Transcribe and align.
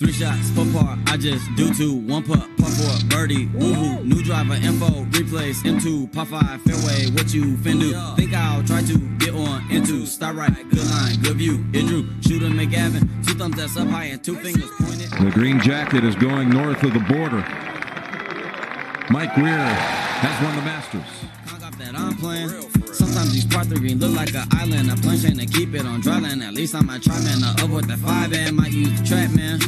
Three 0.00 0.12
shots, 0.12 0.48
four 0.52 0.64
par, 0.72 0.98
I 1.08 1.18
just 1.18 1.44
do 1.56 1.74
two. 1.74 1.92
One 1.92 2.22
putt, 2.22 2.48
putt 2.56 2.70
for 2.70 3.06
birdie, 3.08 3.48
woohoo. 3.48 4.02
New 4.02 4.22
driver, 4.24 4.54
info, 4.54 5.02
replace, 5.12 5.62
M2, 5.62 6.10
par 6.10 6.24
five, 6.24 6.62
fairway, 6.62 7.10
what 7.10 7.34
you 7.34 7.58
fin 7.58 7.78
do? 7.78 7.92
Think 8.16 8.32
I'll 8.32 8.64
try 8.64 8.80
to 8.80 8.98
get 9.18 9.34
on 9.34 9.70
into, 9.70 10.06
start 10.06 10.36
right, 10.36 10.54
good 10.70 10.86
line, 10.86 11.20
good 11.20 11.36
view. 11.36 11.62
It 11.74 11.86
drew, 11.86 12.08
shooter 12.22 12.46
McGavin, 12.46 13.26
two 13.26 13.34
thumbs 13.34 13.56
that's 13.56 13.76
up 13.76 13.88
high 13.88 14.04
and 14.04 14.24
two 14.24 14.36
fingers 14.36 14.70
pointed. 14.80 15.10
The 15.22 15.32
green 15.32 15.60
jacket 15.60 16.02
is 16.02 16.14
going 16.14 16.48
north 16.48 16.82
of 16.82 16.94
the 16.94 17.00
border. 17.00 17.44
Mike 19.10 19.36
Weir 19.36 19.58
has 19.58 20.42
won 20.42 20.56
the 20.56 20.62
Masters. 20.62 21.30
Sometimes 23.20 23.34
these 23.34 23.54
part 23.54 23.66
three 23.66 23.94
look 23.96 24.16
like 24.16 24.34
an 24.34 24.48
island. 24.52 24.90
A 24.90 24.96
plane 24.96 25.20
train 25.20 25.36
to 25.36 25.44
keep 25.44 25.74
it 25.74 25.84
on 25.84 26.00
dry 26.00 26.18
land. 26.18 26.42
At 26.42 26.54
least 26.54 26.74
I 26.74 26.80
might 26.80 27.02
try, 27.02 27.20
man. 27.20 27.40
The 27.40 27.64
up 27.64 27.68
with 27.68 27.86
the 27.86 27.98
five 27.98 28.32
and 28.32 28.56
might 28.56 28.72
use 28.72 28.98
the 28.98 29.06
trap, 29.06 29.30
man. 29.32 29.60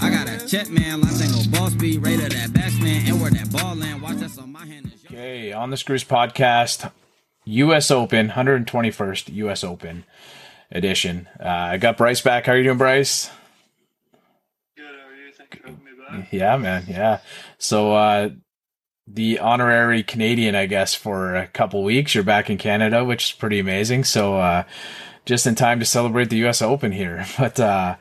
I 0.00 0.10
got 0.10 0.28
a 0.28 0.46
check, 0.46 0.70
man. 0.70 1.00
Line 1.00 1.14
tango 1.14 1.42
ball 1.50 1.70
speed, 1.70 2.04
rated 2.06 2.30
that 2.30 2.52
batsman. 2.52 3.08
And 3.08 3.20
where 3.20 3.32
that 3.32 3.50
ball 3.50 3.74
land. 3.74 4.00
Watch 4.00 4.18
that's 4.18 4.38
on 4.38 4.52
my 4.52 4.64
hand. 4.64 4.92
It's 4.94 5.04
Okay, 5.06 5.52
on 5.52 5.70
the 5.70 5.76
Screws 5.76 6.04
podcast, 6.04 6.92
U.S. 7.46 7.90
Open, 7.90 8.28
121st 8.28 9.34
U.S. 9.34 9.64
Open 9.64 10.04
edition. 10.70 11.28
Uh, 11.40 11.48
I 11.48 11.78
got 11.78 11.96
Bryce 11.96 12.20
back. 12.20 12.46
How 12.46 12.52
are 12.52 12.58
you 12.58 12.62
doing, 12.62 12.78
Bryce? 12.78 13.28
Good, 14.76 14.84
how 14.84 15.08
are 15.08 15.16
you? 15.16 15.32
Thanks 15.32 15.56
for 15.56 15.66
having 15.66 15.84
me 15.84 15.90
back. 16.08 16.32
Yeah, 16.32 16.56
man. 16.58 16.84
Yeah. 16.86 17.18
So, 17.58 17.92
uh, 17.92 18.28
the 19.14 19.38
honorary 19.38 20.02
Canadian, 20.02 20.54
I 20.54 20.66
guess, 20.66 20.94
for 20.94 21.34
a 21.34 21.46
couple 21.46 21.82
weeks. 21.82 22.14
You're 22.14 22.24
back 22.24 22.50
in 22.50 22.58
Canada, 22.58 23.04
which 23.04 23.30
is 23.30 23.32
pretty 23.32 23.58
amazing. 23.58 24.04
So, 24.04 24.36
uh, 24.36 24.64
just 25.24 25.46
in 25.46 25.54
time 25.54 25.80
to 25.80 25.86
celebrate 25.86 26.30
the 26.30 26.38
U.S. 26.38 26.62
Open 26.62 26.92
here. 26.92 27.26
But 27.38 27.58
uh, 27.60 27.96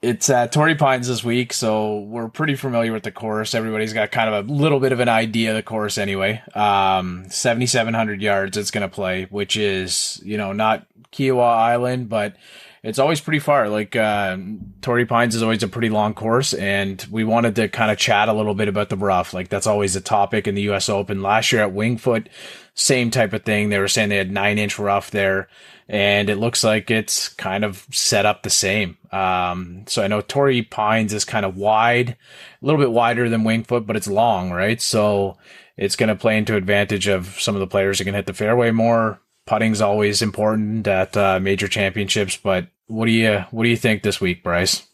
it's 0.00 0.30
at 0.30 0.52
Torrey 0.52 0.74
Pines 0.74 1.08
this 1.08 1.24
week, 1.24 1.52
so 1.52 1.98
we're 2.00 2.28
pretty 2.28 2.54
familiar 2.54 2.92
with 2.92 3.02
the 3.02 3.10
course. 3.10 3.54
Everybody's 3.54 3.92
got 3.92 4.10
kind 4.12 4.32
of 4.32 4.48
a 4.48 4.52
little 4.52 4.80
bit 4.80 4.92
of 4.92 5.00
an 5.00 5.08
idea 5.08 5.50
of 5.50 5.56
the 5.56 5.62
course 5.62 5.98
anyway. 5.98 6.42
Um, 6.54 7.26
7,700 7.28 8.22
yards 8.22 8.56
it's 8.56 8.70
going 8.70 8.88
to 8.88 8.94
play, 8.94 9.24
which 9.24 9.56
is, 9.56 10.20
you 10.24 10.36
know, 10.36 10.52
not 10.52 10.86
Kiawah 11.12 11.56
Island, 11.56 12.08
but 12.08 12.36
it's 12.82 12.98
always 12.98 13.20
pretty 13.20 13.38
far. 13.38 13.68
Like 13.68 13.94
uh, 13.94 14.36
Torrey 14.80 15.06
Pines 15.06 15.36
is 15.36 15.42
always 15.42 15.62
a 15.62 15.68
pretty 15.68 15.88
long 15.88 16.14
course, 16.14 16.52
and 16.52 17.04
we 17.10 17.22
wanted 17.22 17.54
to 17.56 17.68
kind 17.68 17.92
of 17.92 17.98
chat 17.98 18.28
a 18.28 18.32
little 18.32 18.54
bit 18.54 18.66
about 18.66 18.88
the 18.88 18.96
rough. 18.96 19.32
Like 19.32 19.48
that's 19.48 19.68
always 19.68 19.94
a 19.94 20.00
topic 20.00 20.48
in 20.48 20.56
the 20.56 20.62
U.S. 20.62 20.88
Open. 20.88 21.22
Last 21.22 21.52
year 21.52 21.62
at 21.62 21.72
Wingfoot, 21.72 22.26
same 22.74 23.10
type 23.10 23.32
of 23.32 23.44
thing. 23.44 23.68
They 23.68 23.78
were 23.78 23.86
saying 23.86 24.08
they 24.08 24.16
had 24.16 24.32
nine 24.32 24.58
inch 24.58 24.80
rough 24.80 25.12
there, 25.12 25.48
and 25.88 26.28
it 26.28 26.38
looks 26.38 26.64
like 26.64 26.90
it's 26.90 27.28
kind 27.28 27.64
of 27.64 27.86
set 27.92 28.26
up 28.26 28.42
the 28.42 28.50
same. 28.50 28.98
Um, 29.12 29.84
so 29.86 30.02
I 30.02 30.08
know 30.08 30.20
Torrey 30.20 30.62
Pines 30.62 31.12
is 31.12 31.24
kind 31.24 31.46
of 31.46 31.56
wide, 31.56 32.10
a 32.10 32.66
little 32.66 32.80
bit 32.80 32.90
wider 32.90 33.28
than 33.28 33.44
Wingfoot, 33.44 33.86
but 33.86 33.96
it's 33.96 34.08
long, 34.08 34.50
right? 34.50 34.82
So 34.82 35.36
it's 35.76 35.94
going 35.96 36.08
to 36.08 36.16
play 36.16 36.36
into 36.36 36.56
advantage 36.56 37.06
of 37.06 37.40
some 37.40 37.54
of 37.54 37.60
the 37.60 37.66
players 37.68 37.98
who 37.98 38.04
can 38.04 38.14
hit 38.14 38.26
the 38.26 38.34
fairway 38.34 38.72
more. 38.72 39.20
Putting's 39.46 39.80
always 39.80 40.22
important 40.22 40.86
at 40.86 41.16
uh, 41.16 41.40
major 41.40 41.66
championships, 41.66 42.36
but 42.36 42.68
what 42.86 43.06
do 43.06 43.12
you 43.12 43.44
what 43.50 43.64
do 43.64 43.68
you 43.68 43.76
think 43.76 44.02
this 44.02 44.20
week, 44.20 44.42
Bryce? 44.42 44.86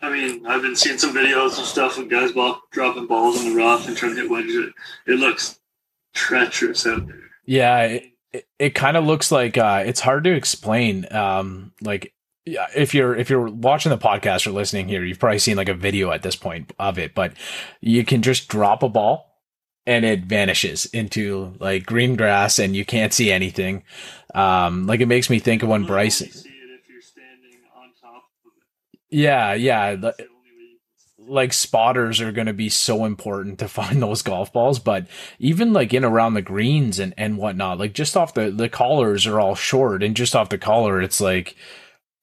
I 0.00 0.10
mean, 0.10 0.44
I've 0.46 0.62
been 0.62 0.74
seeing 0.74 0.98
some 0.98 1.14
videos 1.14 1.56
and 1.58 1.66
stuff 1.66 1.96
of 1.96 2.08
guys 2.08 2.32
ball, 2.32 2.60
dropping 2.72 3.06
balls 3.06 3.42
in 3.42 3.50
the 3.50 3.56
rough 3.56 3.86
and 3.86 3.96
trying 3.96 4.16
to 4.16 4.22
hit 4.22 4.30
wedges. 4.30 4.56
It, 4.56 5.12
it 5.12 5.14
looks 5.20 5.60
treacherous 6.12 6.86
out 6.86 7.06
there. 7.06 7.30
Yeah, 7.46 7.82
it, 7.82 8.12
it, 8.32 8.48
it 8.58 8.70
kind 8.70 8.96
of 8.96 9.04
looks 9.04 9.30
like 9.30 9.56
uh, 9.56 9.84
it's 9.86 10.00
hard 10.00 10.24
to 10.24 10.32
explain. 10.32 11.06
Um, 11.12 11.72
like 11.80 12.12
yeah, 12.44 12.66
if 12.74 12.94
you're 12.94 13.14
if 13.14 13.30
you're 13.30 13.48
watching 13.48 13.90
the 13.90 13.98
podcast 13.98 14.46
or 14.46 14.50
listening 14.50 14.88
here, 14.88 15.04
you've 15.04 15.20
probably 15.20 15.38
seen 15.38 15.56
like 15.56 15.68
a 15.68 15.74
video 15.74 16.10
at 16.10 16.22
this 16.22 16.34
point 16.34 16.72
of 16.78 16.98
it, 16.98 17.14
but 17.14 17.34
you 17.80 18.04
can 18.04 18.22
just 18.22 18.48
drop 18.48 18.82
a 18.82 18.88
ball 18.88 19.31
and 19.86 20.04
it 20.04 20.20
vanishes 20.24 20.86
into 20.86 21.54
like 21.58 21.84
green 21.86 22.16
grass 22.16 22.58
and 22.58 22.74
you 22.76 22.84
can't 22.84 23.12
see 23.12 23.30
anything. 23.32 23.82
Um, 24.34 24.86
like 24.86 25.00
it 25.00 25.06
makes 25.06 25.28
me 25.28 25.38
think 25.38 25.62
of 25.62 25.68
when 25.68 25.84
Bryce. 25.84 26.18
see 26.18 26.24
it 26.26 26.30
if 26.34 26.88
you're 26.88 27.02
standing 27.02 27.58
on 27.76 27.88
top 28.00 28.24
of 28.44 28.52
it. 28.56 29.16
Yeah, 29.16 29.54
yeah. 29.54 29.94
the- 29.94 30.00
That's 30.00 30.16
the 30.18 30.24
only 30.24 30.50
way 30.56 30.62
you 30.70 30.78
can 30.78 30.98
see 30.98 31.22
it. 31.24 31.30
like 31.30 31.52
spotters 31.52 32.20
are 32.20 32.32
going 32.32 32.46
to 32.46 32.52
be 32.52 32.68
so 32.68 33.04
important 33.04 33.58
to 33.58 33.68
find 33.78 34.00
those 34.02 34.22
golf 34.22 34.52
balls 34.52 34.78
but 34.78 35.06
even 35.38 35.72
like 35.72 35.92
in 35.92 36.04
around 36.04 36.34
the 36.34 36.42
greens 36.42 36.98
and 36.98 37.12
and 37.16 37.36
whatnot 37.38 37.78
like 37.78 37.92
just 37.92 38.16
off 38.16 38.34
the 38.34 38.50
the 38.50 38.68
collars 38.68 39.26
are 39.26 39.38
all 39.40 39.54
short 39.54 40.02
and 40.02 40.16
just 40.16 40.34
off 40.36 40.48
the 40.48 40.58
collar 40.58 41.00
it's 41.02 41.20
like 41.20 41.56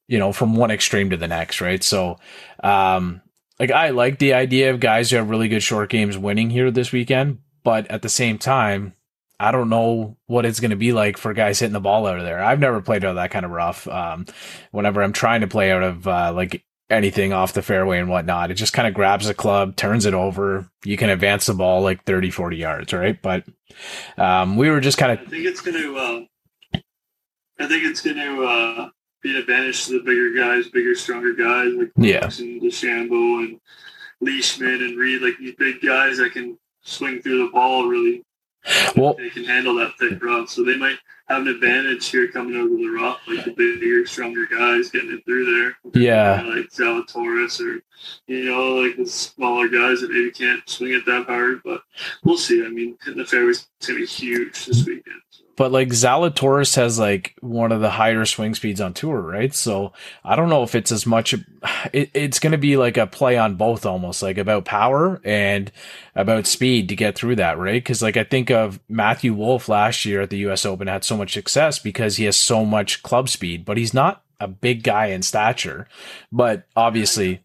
you 0.08 0.18
know 0.18 0.32
from 0.34 0.56
one 0.56 0.72
extreme 0.72 1.10
to 1.12 1.18
the 1.18 1.28
next 1.28 1.62
right 1.62 1.84
so 1.84 2.18
um 2.64 3.22
like 3.60 3.72
i 3.72 3.90
like 3.90 4.18
the 4.20 4.34
idea 4.34 4.72
of 4.72 4.80
guys 4.80 5.10
who 5.12 5.18
have 5.18 5.30
really 5.30 5.48
good 5.48 5.62
short 5.64 5.90
games 5.90 6.18
winning 6.18 6.50
here 6.50 6.72
this 6.72 6.92
weekend 6.92 7.38
but 7.70 7.86
at 7.92 8.02
the 8.02 8.10
same 8.10 8.40
time 8.40 8.96
I 9.40 9.52
don't 9.52 9.70
know 9.70 10.18
what 10.26 10.44
it's 10.44 10.60
going 10.60 10.72
to 10.72 10.76
be 10.76 10.92
like 10.92 11.18
for 11.18 11.36
guys 11.36 11.60
hitting 11.60 11.72
the 11.72 11.80
ball 11.80 12.08
out 12.08 12.18
of 12.18 12.26
there. 12.26 12.44
I've 12.44 12.60
never 12.60 12.82
played 12.82 13.06
out 13.06 13.12
of 13.12 13.16
that 13.18 13.30
kind 13.30 13.46
of 13.46 13.52
rough. 13.52 13.88
Um, 13.88 14.26
whenever 14.72 15.04
I'm 15.04 15.14
trying 15.14 15.42
to 15.42 15.48
play 15.48 15.72
out 15.72 15.84
of 15.84 16.08
uh, 16.08 16.34
like 16.34 16.66
anything 16.90 17.32
off 17.32 17.54
the 17.54 17.62
fairway 17.62 18.00
and 18.00 18.10
whatnot. 18.10 18.50
It 18.50 18.56
just 18.56 18.74
kind 18.74 18.88
of 18.88 18.96
grabs 18.96 19.28
the 19.28 19.36
club, 19.36 19.76
turns 19.76 20.08
it 20.08 20.16
over. 20.16 20.68
You 20.84 20.98
can 20.98 21.12
advance 21.12 21.46
the 21.46 21.54
ball 21.54 21.82
like 21.84 22.06
30, 22.06 22.32
40 22.32 22.58
yards, 22.58 22.92
right? 22.92 23.22
But 23.22 23.46
um, 24.18 24.58
we 24.58 24.72
were 24.72 24.80
just 24.80 24.98
kind 24.98 25.12
of. 25.12 25.20
I 25.20 25.30
think 25.30 25.46
it's 25.46 25.62
going 25.62 25.78
to. 25.78 25.96
Uh, 25.96 26.22
I 27.60 27.68
think 27.68 27.86
it's 27.86 28.02
going 28.02 28.18
to 28.18 28.44
uh, 28.46 28.90
be 29.22 29.30
an 29.30 29.38
advantage 29.38 29.86
to 29.86 30.00
the 30.00 30.04
bigger 30.04 30.34
guys, 30.34 30.68
bigger, 30.70 30.96
stronger 30.96 31.34
guys 31.34 31.72
like 31.76 31.92
Yeah. 31.98 32.26
And 32.26 32.64
DeChambeau 32.64 33.46
and 33.46 33.60
Leishman 34.22 34.82
and 34.82 34.98
Reed, 34.98 35.22
like 35.22 35.38
these 35.38 35.56
big 35.56 35.82
guys 35.82 36.18
that 36.18 36.34
can 36.34 36.58
swing 36.82 37.22
through 37.22 37.46
the 37.46 37.52
ball 37.52 37.88
really. 37.88 38.24
well, 38.96 39.14
They 39.16 39.30
can 39.30 39.46
handle 39.46 39.76
that 39.76 39.98
thick 39.98 40.22
rough, 40.24 40.50
so 40.50 40.64
they 40.64 40.78
might 40.78 40.98
have 41.30 41.44
an 41.44 41.48
advantage 41.48 42.08
here 42.08 42.28
coming 42.28 42.56
over 42.56 42.76
the 42.76 42.90
rough, 42.90 43.20
like 43.28 43.46
the 43.46 43.52
bigger, 43.52 44.06
stronger 44.06 44.46
guys 44.48 44.90
getting 44.90 45.14
it 45.14 45.24
through 45.26 45.46
there. 45.46 46.02
Yeah. 46.02 46.42
like 46.44 46.70
Zalatoris 46.72 47.62
or 47.62 47.82
you 48.28 48.46
know, 48.46 48.76
like 48.76 48.98
the 48.98 49.06
smaller 49.06 49.68
guys 49.68 50.02
that 50.02 50.10
maybe 50.12 50.32
can't 50.32 50.68
swing 50.68 50.94
it 50.94 51.06
that 51.06 51.28
hard. 51.28 51.62
But 51.64 51.82
we'll 52.24 52.38
see. 52.38 52.66
I 52.66 52.70
mean, 52.70 52.98
hitting 53.04 53.20
the 53.20 53.26
fairways 53.26 53.68
gonna 53.86 54.00
be 54.00 54.06
huge 54.06 54.66
this 54.66 54.86
weekend. 54.86 55.22
But 55.60 55.74
like 55.74 55.90
Zalatoris 55.90 56.78
has 56.78 56.98
like 57.00 57.36
one 57.42 57.74
of 57.74 57.82
the 57.82 57.90
higher 57.90 58.24
swing 58.24 58.56
speeds 58.56 58.80
on 58.80 58.94
tour, 58.94 59.20
right? 59.20 59.54
So 59.54 59.92
I 60.24 60.38
don't 60.38 60.48
know 60.48 60.64
if 60.64 60.74
it's 60.74 60.90
as 60.90 61.06
much, 61.06 61.34
it, 61.92 62.10
it's 62.14 62.40
going 62.40 62.54
to 62.54 62.58
be 62.58 62.78
like 62.78 62.96
a 62.96 63.06
play 63.06 63.38
on 63.38 63.56
both 63.56 63.86
almost 63.86 64.24
like 64.24 64.38
about 64.38 64.64
power 64.64 65.20
and 65.26 65.70
about 66.16 66.48
speed 66.48 66.88
to 66.88 66.96
get 66.96 67.18
through 67.18 67.36
that, 67.36 67.58
right? 67.58 67.84
Cause 67.84 68.02
like 68.02 68.16
I 68.16 68.24
think 68.24 68.50
of 68.50 68.80
Matthew 68.88 69.34
Wolff 69.34 69.68
last 69.68 70.06
year 70.06 70.22
at 70.22 70.30
the 70.30 70.48
US 70.48 70.66
Open 70.66 70.88
had 70.88 71.04
so 71.04 71.18
much 71.18 71.34
success 71.34 71.78
because 71.78 72.16
he 72.16 72.24
has 72.24 72.38
so 72.38 72.64
much 72.64 73.04
club 73.04 73.28
speed, 73.28 73.66
but 73.66 73.76
he's 73.76 73.94
not 73.94 74.24
a 74.40 74.48
big 74.48 74.82
guy 74.82 75.08
in 75.08 75.22
stature. 75.24 75.90
But 76.32 76.68
obviously, 76.78 77.42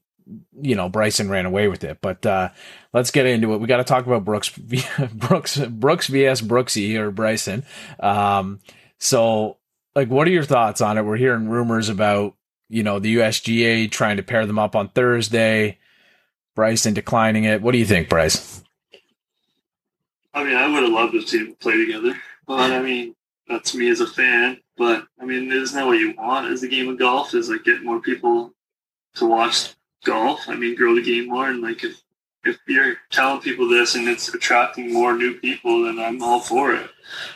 you 0.62 0.76
know, 0.76 0.88
Bryson 0.88 1.30
ran 1.30 1.46
away 1.46 1.66
with 1.66 1.82
it. 1.82 1.98
But 2.00 2.24
uh 2.24 2.50
let's 2.94 3.10
get 3.10 3.26
into 3.26 3.52
it. 3.52 3.58
We 3.58 3.66
got 3.66 3.76
to 3.76 3.84
talk 3.84 4.06
about 4.06 4.24
Brooks 4.24 4.48
Brooks 5.12 5.58
Brooks 5.58 6.06
vs 6.06 6.40
Brooksy 6.40 6.96
or 6.96 7.10
Bryson. 7.10 7.64
Um 8.00 8.60
so 8.98 9.58
like 9.94 10.08
what 10.08 10.26
are 10.26 10.30
your 10.30 10.44
thoughts 10.44 10.80
on 10.80 10.96
it? 10.96 11.02
We're 11.02 11.18
hearing 11.18 11.50
rumors 11.50 11.90
about, 11.90 12.34
you 12.70 12.82
know, 12.82 12.98
the 12.98 13.16
USGA 13.16 13.90
trying 13.90 14.16
to 14.16 14.22
pair 14.22 14.46
them 14.46 14.58
up 14.58 14.74
on 14.74 14.88
Thursday. 14.88 15.78
Bryson 16.54 16.94
declining 16.94 17.44
it. 17.44 17.60
What 17.60 17.72
do 17.72 17.78
you 17.78 17.84
think, 17.84 18.08
Bryce? 18.08 18.62
I 20.32 20.44
mean, 20.44 20.56
I 20.56 20.68
would 20.68 20.82
have 20.82 20.92
loved 20.92 21.12
to 21.12 21.22
see 21.22 21.38
them 21.38 21.56
play 21.60 21.76
together, 21.76 22.16
but 22.46 22.72
I 22.72 22.80
mean, 22.80 23.14
that's 23.48 23.74
me 23.74 23.88
as 23.90 24.00
a 24.00 24.06
fan. 24.06 24.58
But 24.76 25.06
I 25.20 25.24
mean, 25.24 25.50
isn't 25.52 25.76
that 25.76 25.86
what 25.86 25.98
you 25.98 26.14
want 26.16 26.52
as 26.52 26.62
a 26.62 26.68
game 26.68 26.88
of 26.88 26.98
golf? 26.98 27.34
Is 27.34 27.48
like 27.48 27.64
get 27.64 27.84
more 27.84 28.00
people 28.00 28.52
to 29.16 29.26
watch 29.26 29.74
golf. 30.04 30.48
I 30.48 30.56
mean, 30.56 30.74
grow 30.74 30.94
the 30.94 31.02
game 31.02 31.28
more, 31.28 31.48
and 31.48 31.60
like 31.60 31.84
if 31.84 32.02
if 32.44 32.58
you're 32.66 32.96
telling 33.10 33.40
people 33.40 33.68
this 33.68 33.94
and 33.94 34.08
it's 34.08 34.32
attracting 34.32 34.92
more 34.92 35.16
new 35.16 35.34
people, 35.38 35.84
then 35.84 35.98
I'm 35.98 36.22
all 36.22 36.40
for 36.40 36.74
it. 36.74 36.90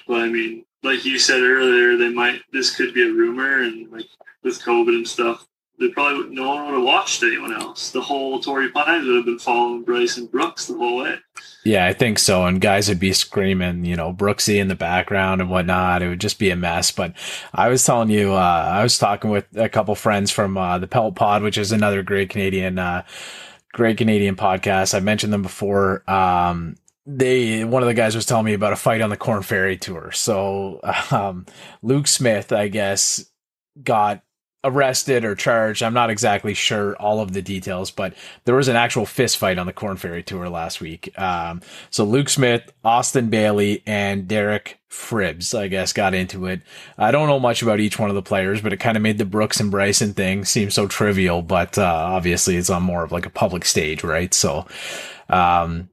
But 0.06 0.22
I 0.22 0.28
mean, 0.28 0.64
like 0.82 1.04
you 1.04 1.18
said 1.18 1.40
earlier, 1.40 1.96
they 1.96 2.10
might 2.10 2.42
this 2.52 2.74
could 2.74 2.94
be 2.94 3.02
a 3.02 3.12
rumor, 3.12 3.62
and 3.62 3.90
like 3.90 4.06
with 4.42 4.62
COVID 4.62 4.94
and 4.94 5.08
stuff, 5.08 5.46
they 5.78 5.88
probably 5.88 6.34
no 6.34 6.48
one 6.48 6.66
would 6.66 6.74
have 6.74 6.84
watched 6.84 7.22
anyone 7.22 7.52
else. 7.52 7.90
The 7.90 8.00
whole 8.00 8.40
Torrey 8.40 8.70
Pines 8.70 9.06
would 9.06 9.16
have 9.16 9.24
been 9.24 9.38
following 9.38 9.84
Bryson 9.84 10.26
Brooks 10.26 10.66
the 10.66 10.76
whole 10.76 10.98
way. 10.98 11.16
Yeah, 11.64 11.86
I 11.86 11.92
think 11.92 12.18
so. 12.18 12.46
And 12.46 12.60
guys 12.60 12.88
would 12.88 13.00
be 13.00 13.12
screaming, 13.12 13.84
you 13.84 13.96
know, 13.96 14.12
Brooksy 14.12 14.58
in 14.58 14.68
the 14.68 14.74
background 14.74 15.40
and 15.40 15.50
whatnot. 15.50 16.02
It 16.02 16.08
would 16.08 16.20
just 16.20 16.38
be 16.38 16.50
a 16.50 16.56
mess. 16.56 16.90
But 16.90 17.14
I 17.52 17.68
was 17.68 17.84
telling 17.84 18.10
you, 18.10 18.32
uh, 18.32 18.70
I 18.72 18.82
was 18.82 18.98
talking 18.98 19.30
with 19.30 19.46
a 19.54 19.68
couple 19.68 19.94
friends 19.94 20.30
from 20.30 20.56
uh, 20.56 20.78
the 20.78 20.86
Pelt 20.86 21.14
Pod, 21.14 21.42
which 21.42 21.58
is 21.58 21.70
another 21.72 22.02
great 22.02 22.30
Canadian, 22.30 22.78
uh, 22.78 23.04
great 23.72 23.98
Canadian 23.98 24.36
podcast. 24.36 24.94
I 24.94 25.00
mentioned 25.00 25.32
them 25.32 25.42
before. 25.42 26.08
Um, 26.10 26.76
they 27.06 27.64
one 27.64 27.82
of 27.82 27.86
the 27.88 27.94
guys 27.94 28.14
was 28.14 28.26
telling 28.26 28.44
me 28.44 28.52
about 28.52 28.74
a 28.74 28.76
fight 28.76 29.00
on 29.00 29.10
the 29.10 29.16
Korn 29.16 29.42
Ferry 29.42 29.76
tour. 29.76 30.12
So 30.12 30.80
um, 31.10 31.46
Luke 31.82 32.06
Smith, 32.06 32.52
I 32.52 32.68
guess, 32.68 33.24
got 33.82 34.22
arrested 34.64 35.24
or 35.24 35.34
charged. 35.34 35.82
I'm 35.82 35.94
not 35.94 36.10
exactly 36.10 36.52
sure 36.52 36.96
all 36.96 37.20
of 37.20 37.32
the 37.32 37.42
details, 37.42 37.90
but 37.90 38.14
there 38.44 38.56
was 38.56 38.68
an 38.68 38.76
actual 38.76 39.06
fist 39.06 39.36
fight 39.36 39.58
on 39.58 39.66
the 39.66 39.72
Korn 39.72 39.96
Ferry 39.96 40.22
Tour 40.22 40.48
last 40.48 40.80
week. 40.80 41.16
Um, 41.18 41.62
so 41.90 42.04
Luke 42.04 42.28
Smith, 42.28 42.70
Austin 42.84 43.30
Bailey, 43.30 43.82
and 43.86 44.26
Derek 44.26 44.78
Fribbs, 44.88 45.54
I 45.54 45.68
guess, 45.68 45.92
got 45.92 46.14
into 46.14 46.46
it. 46.46 46.62
I 46.96 47.10
don't 47.10 47.28
know 47.28 47.38
much 47.38 47.62
about 47.62 47.80
each 47.80 47.98
one 47.98 48.10
of 48.10 48.16
the 48.16 48.22
players, 48.22 48.60
but 48.60 48.72
it 48.72 48.78
kind 48.80 48.96
of 48.96 49.02
made 49.02 49.18
the 49.18 49.24
Brooks 49.24 49.60
and 49.60 49.70
Bryson 49.70 50.12
thing 50.12 50.44
seem 50.44 50.70
so 50.70 50.88
trivial. 50.88 51.42
But 51.42 51.78
uh, 51.78 51.84
obviously, 51.84 52.56
it's 52.56 52.70
on 52.70 52.82
more 52.82 53.04
of 53.04 53.12
like 53.12 53.26
a 53.26 53.30
public 53.30 53.64
stage, 53.64 54.02
right? 54.02 54.32
So. 54.34 54.66
Um, 55.28 55.90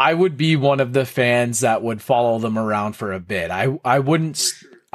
I 0.00 0.14
would 0.14 0.38
be 0.38 0.56
one 0.56 0.80
of 0.80 0.94
the 0.94 1.04
fans 1.04 1.60
that 1.60 1.82
would 1.82 2.00
follow 2.00 2.38
them 2.38 2.58
around 2.58 2.94
for 2.94 3.12
a 3.12 3.20
bit. 3.20 3.50
I 3.50 3.78
I 3.84 3.98
wouldn't 3.98 4.42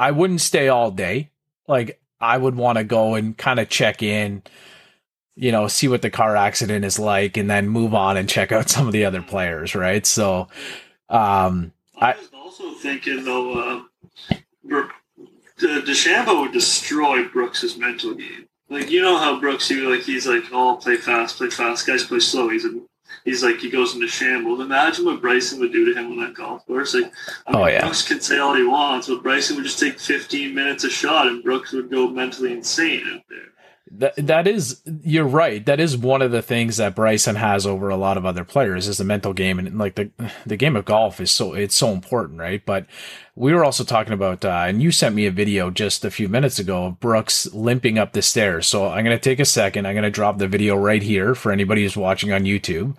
I 0.00 0.10
wouldn't 0.10 0.40
stay 0.40 0.66
all 0.66 0.90
day. 0.90 1.30
Like 1.68 2.00
I 2.20 2.36
would 2.36 2.54
want 2.56 2.78
to 2.78 2.84
go 2.84 3.14
and 3.14 3.36
kind 3.36 3.60
of 3.60 3.68
check 3.68 4.02
in, 4.02 4.42
you 5.34 5.52
know, 5.52 5.68
see 5.68 5.88
what 5.88 6.02
the 6.02 6.10
car 6.10 6.36
accident 6.36 6.84
is 6.84 6.98
like, 6.98 7.36
and 7.36 7.50
then 7.50 7.68
move 7.68 7.94
on 7.94 8.16
and 8.16 8.28
check 8.28 8.52
out 8.52 8.70
some 8.70 8.86
of 8.86 8.92
the 8.92 9.04
other 9.04 9.22
players, 9.22 9.74
right? 9.74 10.04
So, 10.06 10.48
um, 11.08 11.72
I, 11.98 12.12
I 12.12 12.16
was 12.16 12.30
also 12.34 12.72
thinking 12.74 13.24
though, 13.24 13.86
uh, 14.30 14.36
DeChambeau 15.58 16.42
would 16.42 16.52
destroy 16.52 17.26
Brooks's 17.28 17.78
mental 17.78 18.14
game. 18.14 18.46
Like 18.68 18.90
you 18.90 19.00
know 19.00 19.16
how 19.16 19.38
Brooks, 19.38 19.68
he 19.68 19.76
like 19.76 20.02
he's 20.02 20.26
like, 20.26 20.44
oh, 20.52 20.76
play 20.76 20.96
fast, 20.96 21.36
play 21.36 21.50
fast. 21.50 21.86
Guys 21.86 22.04
play 22.04 22.18
slow. 22.18 22.48
He's 22.48 22.64
a 22.64 22.80
he's 23.26 23.42
like 23.42 23.58
he 23.58 23.68
goes 23.68 23.94
into 23.94 24.08
shambles. 24.08 24.60
Imagine 24.60 25.04
what 25.04 25.20
Bryson 25.20 25.60
would 25.60 25.72
do 25.72 25.84
to 25.84 26.00
him 26.00 26.12
on 26.12 26.20
that 26.20 26.32
golf 26.32 26.66
course. 26.66 26.94
Like, 26.94 27.12
I 27.46 27.52
mean, 27.52 27.62
oh 27.62 27.66
yeah, 27.66 27.80
Brooks 27.82 28.06
can 28.06 28.22
say 28.22 28.38
all 28.38 28.54
he 28.54 28.64
wants, 28.64 29.08
but 29.08 29.22
Bryson 29.22 29.56
would 29.56 29.64
just 29.66 29.78
take 29.78 30.00
15 30.00 30.54
minutes 30.54 30.84
a 30.84 30.90
shot, 30.90 31.26
and 31.26 31.44
Brooks 31.44 31.72
would 31.72 31.90
go 31.90 32.08
mentally 32.08 32.52
insane 32.52 33.04
out 33.12 33.22
there. 33.28 33.52
That 33.88 34.14
that 34.16 34.48
is 34.48 34.82
you're 35.04 35.26
right. 35.26 35.64
That 35.64 35.78
is 35.78 35.96
one 35.96 36.20
of 36.20 36.32
the 36.32 36.42
things 36.42 36.78
that 36.78 36.96
Bryson 36.96 37.36
has 37.36 37.64
over 37.66 37.88
a 37.88 37.96
lot 37.96 38.16
of 38.16 38.26
other 38.26 38.42
players 38.44 38.88
is 38.88 38.98
the 38.98 39.04
mental 39.04 39.32
game 39.32 39.60
and 39.60 39.78
like 39.78 39.94
the 39.94 40.10
the 40.44 40.56
game 40.56 40.74
of 40.74 40.84
golf 40.84 41.20
is 41.20 41.30
so 41.30 41.54
it's 41.54 41.76
so 41.76 41.92
important, 41.92 42.40
right? 42.40 42.64
But 42.66 42.86
we 43.36 43.54
were 43.54 43.64
also 43.64 43.84
talking 43.84 44.12
about 44.12 44.44
uh, 44.44 44.64
and 44.66 44.82
you 44.82 44.90
sent 44.90 45.14
me 45.14 45.26
a 45.26 45.30
video 45.30 45.70
just 45.70 46.04
a 46.04 46.10
few 46.10 46.28
minutes 46.28 46.58
ago 46.58 46.86
of 46.86 46.98
Brooks 47.00 47.46
limping 47.54 47.96
up 47.96 48.12
the 48.12 48.22
stairs. 48.22 48.66
So 48.66 48.88
I'm 48.88 49.04
gonna 49.04 49.20
take 49.20 49.38
a 49.38 49.44
second. 49.44 49.86
I'm 49.86 49.94
gonna 49.94 50.10
drop 50.10 50.38
the 50.38 50.48
video 50.48 50.74
right 50.76 51.02
here 51.02 51.36
for 51.36 51.52
anybody 51.52 51.82
who's 51.84 51.96
watching 51.96 52.32
on 52.32 52.42
YouTube. 52.42 52.96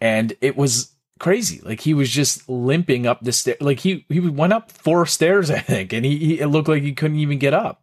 and 0.00 0.34
it 0.40 0.56
was 0.56 0.92
crazy. 1.18 1.60
Like 1.62 1.80
he 1.80 1.94
was 1.94 2.10
just 2.10 2.48
limping 2.48 3.06
up 3.06 3.20
the 3.22 3.32
stair. 3.32 3.56
Like 3.60 3.80
he 3.80 4.04
he 4.08 4.20
went 4.20 4.52
up 4.52 4.70
four 4.70 5.06
stairs, 5.06 5.50
I 5.50 5.58
think, 5.58 5.92
and 5.92 6.04
he, 6.04 6.18
he, 6.18 6.40
it 6.40 6.48
looked 6.48 6.68
like 6.68 6.82
he 6.82 6.92
couldn't 6.92 7.18
even 7.18 7.38
get 7.38 7.54
up. 7.54 7.82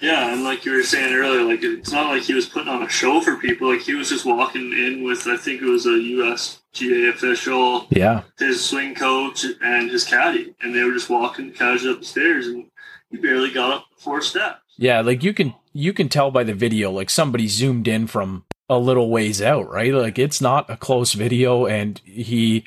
Yeah, 0.00 0.32
and 0.32 0.44
like 0.44 0.64
you 0.64 0.72
were 0.72 0.82
saying 0.82 1.12
earlier, 1.12 1.42
like 1.42 1.62
it's 1.62 1.90
not 1.90 2.10
like 2.10 2.22
he 2.22 2.34
was 2.34 2.46
putting 2.46 2.68
on 2.68 2.82
a 2.82 2.88
show 2.88 3.20
for 3.20 3.36
people. 3.36 3.68
Like 3.68 3.82
he 3.82 3.94
was 3.94 4.08
just 4.08 4.24
walking 4.24 4.72
in 4.72 5.02
with, 5.02 5.26
I 5.26 5.36
think 5.36 5.60
it 5.60 5.66
was 5.66 5.86
a 5.86 5.90
USGA 5.90 7.10
official, 7.10 7.86
yeah, 7.90 8.22
his 8.38 8.64
swing 8.64 8.94
coach 8.94 9.44
and 9.60 9.90
his 9.90 10.04
caddy, 10.04 10.54
and 10.60 10.74
they 10.74 10.84
were 10.84 10.92
just 10.92 11.10
walking 11.10 11.52
casually 11.52 11.94
up 11.94 12.00
the 12.00 12.06
stairs, 12.06 12.46
and 12.46 12.70
he 13.10 13.16
barely 13.16 13.50
got 13.50 13.72
up 13.72 13.86
four 13.96 14.20
steps. 14.20 14.60
Yeah, 14.76 15.00
like 15.00 15.24
you 15.24 15.34
can 15.34 15.54
you 15.72 15.92
can 15.92 16.08
tell 16.08 16.30
by 16.30 16.44
the 16.44 16.54
video, 16.54 16.92
like 16.92 17.10
somebody 17.10 17.48
zoomed 17.48 17.88
in 17.88 18.06
from 18.06 18.44
a 18.68 18.78
little 18.78 19.10
ways 19.10 19.40
out, 19.40 19.70
right? 19.70 19.92
Like 19.92 20.18
it's 20.18 20.40
not 20.40 20.68
a 20.68 20.76
close 20.76 21.14
video 21.14 21.66
and 21.66 22.00
he 22.04 22.64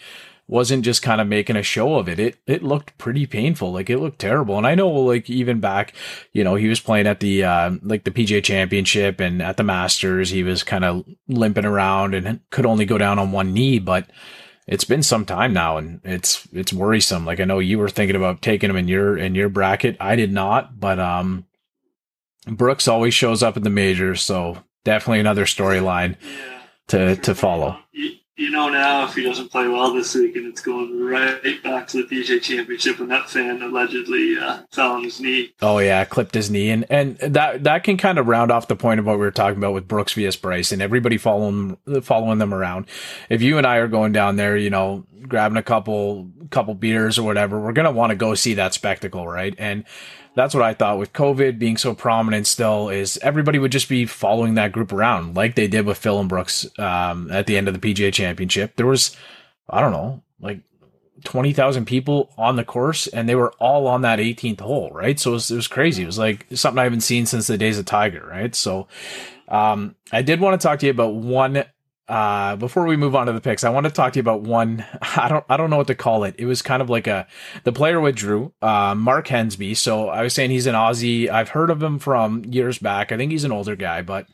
wasn't 0.48 0.83
just 0.83 1.01
kind 1.01 1.21
of 1.21 1.27
making 1.27 1.56
a 1.56 1.63
show 1.63 1.95
of 1.95 2.09
it. 2.09 2.19
It 2.19 2.38
it 2.45 2.62
looked 2.62 2.98
pretty 2.98 3.25
painful. 3.25 3.71
Like 3.71 3.89
it 3.89 4.00
looked 4.00 4.19
terrible. 4.19 4.57
And 4.57 4.68
I 4.68 4.75
know 4.75 4.89
like 4.89 5.30
even 5.30 5.59
back, 5.62 5.94
you 6.33 6.44
know, 6.44 6.56
he 6.56 6.68
was 6.68 6.81
playing 6.81 7.07
at 7.07 7.21
the 7.21 7.44
uh, 7.45 7.71
like 7.81 8.03
the 8.03 8.12
PGA 8.12 8.44
Championship 8.44 9.21
and 9.21 9.42
at 9.42 9.57
the 9.57 9.63
Masters, 9.63 10.30
he 10.30 10.44
was 10.44 10.63
kind 10.63 10.83
of 10.83 11.06
limping 11.27 11.65
around 11.65 12.13
and 12.13 12.42
could 12.50 12.65
only 12.65 12.86
go 12.86 12.97
down 12.97 13.18
on 13.18 13.31
one 13.31 13.54
knee, 13.54 13.80
but 13.80 14.09
it's 14.68 14.83
been 14.83 15.04
some 15.04 15.25
time 15.25 15.54
now 15.54 15.77
and 15.77 16.01
it's 16.04 16.47
it's 16.51 16.74
worrisome. 16.74 17.25
Like 17.25 17.39
I 17.39 17.45
know 17.45 17.59
you 17.59 17.80
were 17.80 17.89
thinking 17.89 18.15
about 18.18 18.42
taking 18.42 18.69
him 18.69 18.75
in 18.75 18.89
your 18.89 19.18
in 19.18 19.36
your 19.36 19.50
bracket. 19.50 19.95
I 20.00 20.15
did 20.18 20.33
not, 20.33 20.80
but 20.80 21.00
um 21.00 21.45
Brooks 22.47 22.88
always 22.88 23.13
shows 23.13 23.44
up 23.44 23.56
in 23.56 23.63
the 23.63 23.69
majors, 23.69 24.21
so 24.21 24.57
definitely 24.83 25.19
another 25.19 25.45
storyline 25.45 26.16
yeah, 26.22 26.62
to 26.88 27.16
to 27.18 27.36
follow. 27.36 27.78
You, 27.92 28.12
you, 28.36 28.50
know 28.50 28.69
now 28.69 29.06
if 29.06 29.16
he 29.16 29.24
doesn't 29.24 29.50
play 29.50 29.68
well 29.68 29.94
this 29.94 30.16
week, 30.16 30.36
and 30.36 30.48
it's 30.48 30.62
going 30.62 31.00
right 31.00 31.63
back 31.63 31.88
to 31.89 32.04
the 32.04 32.04
PGA 32.04 32.42
Championship, 32.42 33.00
and 33.00 33.12
that 33.12 33.30
fan 33.30 33.62
allegedly 33.62 34.38
uh, 34.38 34.63
fell 34.72 34.94
on 34.94 35.04
his 35.04 35.19
knee. 35.19 35.54
Oh 35.62 35.80
yeah, 35.80 36.04
clipped 36.06 36.33
his 36.33 36.50
knee, 36.50 36.69
and 36.69 36.86
and 36.89 37.18
that 37.19 37.63
that 37.63 37.83
can 37.83 37.98
kind 37.98 38.18
of 38.18 38.28
round 38.28 38.51
off 38.51 38.68
the 38.68 38.75
point 38.75 39.00
of 39.00 39.06
what 39.06 39.18
we 39.18 39.25
were 39.25 39.31
talking 39.31 39.57
about 39.57 39.74
with 39.74 39.88
Brooks 39.88 40.13
vs 40.13 40.36
Bryce, 40.36 40.72
and 40.72 40.81
everybody 40.81 41.18
following 41.18 41.78
following 42.01 42.39
them 42.39 42.54
around. 42.54 42.88
If 43.30 43.42
you 43.42 43.57
and 43.57 43.68
I 43.68 43.78
are 43.78 43.88
going 43.88 44.12
down 44.12 44.36
there, 44.36 44.57
you 44.57 44.69
know, 44.69 45.06
grabbing 45.28 45.57
a 45.57 45.63
couple 45.63 46.30
couple 46.50 46.74
beers 46.74 47.19
or 47.19 47.24
whatever, 47.24 47.60
we're 47.60 47.74
gonna 47.74 47.92
want 47.92 48.10
to 48.12 48.16
go 48.16 48.36
see 48.36 48.56
that 48.56 48.74
spectacle, 48.74 49.28
right? 49.28 49.54
And 49.57 49.86
that's 50.36 50.54
what 50.54 50.63
I 50.63 50.74
thought 50.74 50.98
with 50.98 51.13
COVID 51.13 51.60
being 51.60 51.78
so 51.78 51.94
prominent 51.94 52.48
still 52.48 52.89
is 52.89 53.18
everybody 53.22 53.60
would 53.60 53.72
just 53.72 53.89
be 53.89 54.06
following 54.06 54.56
that 54.56 54.72
group 54.72 54.94
around 54.94 55.36
like 55.36 55.56
they 55.56 55.68
did 55.68 55.86
with 55.86 55.98
Phil 55.98 56.19
and 56.19 56.30
Brooks 56.30 56.66
um, 56.80 57.30
at 57.31 57.48
the 57.48 57.57
end 57.57 57.68
of 57.68 57.80
the 57.80 57.94
PGA 57.94 58.13
championship. 58.13 58.75
There 58.75 58.88
was, 58.88 59.16
I 59.69 59.81
don't 59.81 59.92
know, 59.92 60.24
like 60.39 60.62
20,000 61.25 61.86
people 61.86 62.33
on 62.38 62.56
the 62.56 62.63
course 62.63 63.07
and 63.07 63.28
they 63.28 63.36
were 63.36 63.51
all 63.60 63.88
on 63.88 64.01
that 64.04 64.19
18th 64.19 64.62
hole, 64.62 64.89
right? 64.92 65.19
So 65.19 65.31
it 65.31 65.33
was, 65.33 65.51
it 65.51 65.56
was 65.56 65.68
crazy. 65.68 66.04
It 66.04 66.07
was 66.07 66.18
like 66.18 66.45
something 66.54 66.80
I 66.80 66.83
haven't 66.83 67.01
seen 67.01 67.25
since 67.25 67.48
the 67.48 67.57
days 67.57 67.78
of 67.78 67.86
Tiger, 67.86 68.25
right? 68.25 68.56
So, 68.56 68.88
um, 69.50 69.95
I 70.13 70.22
did 70.22 70.39
want 70.39 70.60
to 70.60 70.66
talk 70.66 70.80
to 70.80 70.86
you 70.86 70.92
about 70.92 71.13
one 71.13 71.66
uh, 72.11 72.57
before 72.57 72.85
we 72.85 72.97
move 72.97 73.15
on 73.15 73.27
to 73.27 73.31
the 73.31 73.39
picks, 73.39 73.63
I 73.63 73.69
want 73.69 73.85
to 73.85 73.91
talk 73.91 74.11
to 74.13 74.17
you 74.17 74.21
about 74.21 74.41
one. 74.41 74.85
I 75.01 75.29
don't, 75.29 75.45
I 75.47 75.55
don't 75.55 75.69
know 75.69 75.77
what 75.77 75.87
to 75.87 75.95
call 75.95 76.25
it. 76.25 76.35
It 76.37 76.45
was 76.45 76.61
kind 76.61 76.81
of 76.81 76.89
like 76.89 77.07
a, 77.07 77.25
the 77.63 77.71
player 77.71 78.01
withdrew, 78.01 78.51
uh, 78.61 78.93
Mark 78.95 79.29
Hensby. 79.29 79.77
So 79.77 80.09
I 80.09 80.21
was 80.21 80.33
saying 80.33 80.51
he's 80.51 80.67
an 80.67 80.75
Aussie. 80.75 81.29
I've 81.29 81.49
heard 81.49 81.69
of 81.69 81.81
him 81.81 81.99
from 81.99 82.43
years 82.43 82.79
back. 82.79 83.13
I 83.13 83.17
think 83.17 83.31
he's 83.31 83.45
an 83.45 83.53
older 83.53 83.77
guy, 83.77 84.01
but 84.01 84.27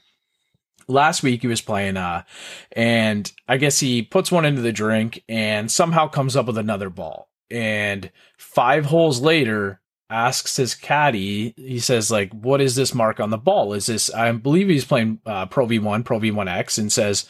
last 0.88 1.22
week 1.22 1.42
he 1.42 1.48
was 1.48 1.62
playing, 1.62 1.98
uh, 1.98 2.24
and 2.72 3.32
I 3.48 3.58
guess 3.58 3.80
he 3.80 4.02
puts 4.02 4.32
one 4.32 4.44
into 4.44 4.62
the 4.62 4.72
drink 4.72 5.24
and 5.30 5.70
somehow 5.70 6.08
comes 6.08 6.36
up 6.36 6.48
with 6.48 6.58
another 6.58 6.90
ball. 6.90 7.30
And 7.52 8.12
five 8.40 8.86
holes 8.86 9.22
later, 9.22 9.82
asks 10.10 10.58
his 10.58 10.76
caddy, 10.76 11.54
he 11.58 11.80
says, 11.80 12.10
like, 12.10 12.32
what 12.32 12.62
is 12.62 12.76
this 12.76 12.94
mark 12.94 13.20
on 13.20 13.30
the 13.30 13.38
ball? 13.38 13.74
Is 13.74 13.88
this, 13.88 14.14
I 14.14 14.32
believe 14.32 14.70
he's 14.70 14.86
playing 14.86 15.20
uh, 15.26 15.46
Pro 15.48 15.68
V1, 15.68 16.06
Pro 16.06 16.20
V1X, 16.20 16.78
and 16.78 16.92
says, 16.92 17.28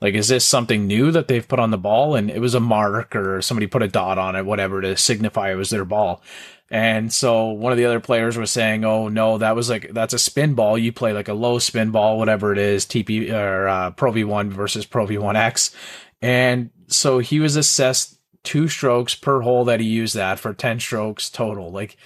like, 0.00 0.14
is 0.14 0.28
this 0.28 0.44
something 0.44 0.86
new 0.86 1.10
that 1.10 1.28
they've 1.28 1.46
put 1.46 1.58
on 1.58 1.70
the 1.70 1.78
ball? 1.78 2.14
And 2.14 2.30
it 2.30 2.40
was 2.40 2.54
a 2.54 2.60
mark 2.60 3.16
or 3.16 3.42
somebody 3.42 3.66
put 3.66 3.82
a 3.82 3.88
dot 3.88 4.18
on 4.18 4.36
it, 4.36 4.44
whatever, 4.44 4.80
to 4.80 4.96
signify 4.96 5.50
it 5.50 5.56
was 5.56 5.70
their 5.70 5.84
ball. 5.84 6.22
And 6.70 7.12
so 7.12 7.46
one 7.46 7.72
of 7.72 7.78
the 7.78 7.86
other 7.86 8.00
players 8.00 8.36
was 8.36 8.50
saying, 8.50 8.84
"Oh 8.84 9.08
no, 9.08 9.38
that 9.38 9.56
was 9.56 9.70
like 9.70 9.90
that's 9.94 10.12
a 10.12 10.18
spin 10.18 10.52
ball. 10.52 10.76
You 10.76 10.92
play 10.92 11.14
like 11.14 11.28
a 11.28 11.32
low 11.32 11.58
spin 11.58 11.92
ball, 11.92 12.18
whatever 12.18 12.52
it 12.52 12.58
is, 12.58 12.84
TP 12.84 13.32
or 13.32 13.68
uh, 13.68 13.90
Pro 13.92 14.12
V1 14.12 14.50
versus 14.50 14.84
Pro 14.84 15.06
V1X." 15.06 15.74
And 16.20 16.70
so 16.86 17.20
he 17.20 17.40
was 17.40 17.56
assessed 17.56 18.17
two 18.44 18.68
strokes 18.68 19.14
per 19.14 19.40
hole 19.40 19.64
that 19.64 19.80
he 19.80 19.86
used 19.86 20.14
that 20.14 20.38
for 20.38 20.54
10 20.54 20.80
strokes 20.80 21.30
total. 21.30 21.70
Like 21.70 21.96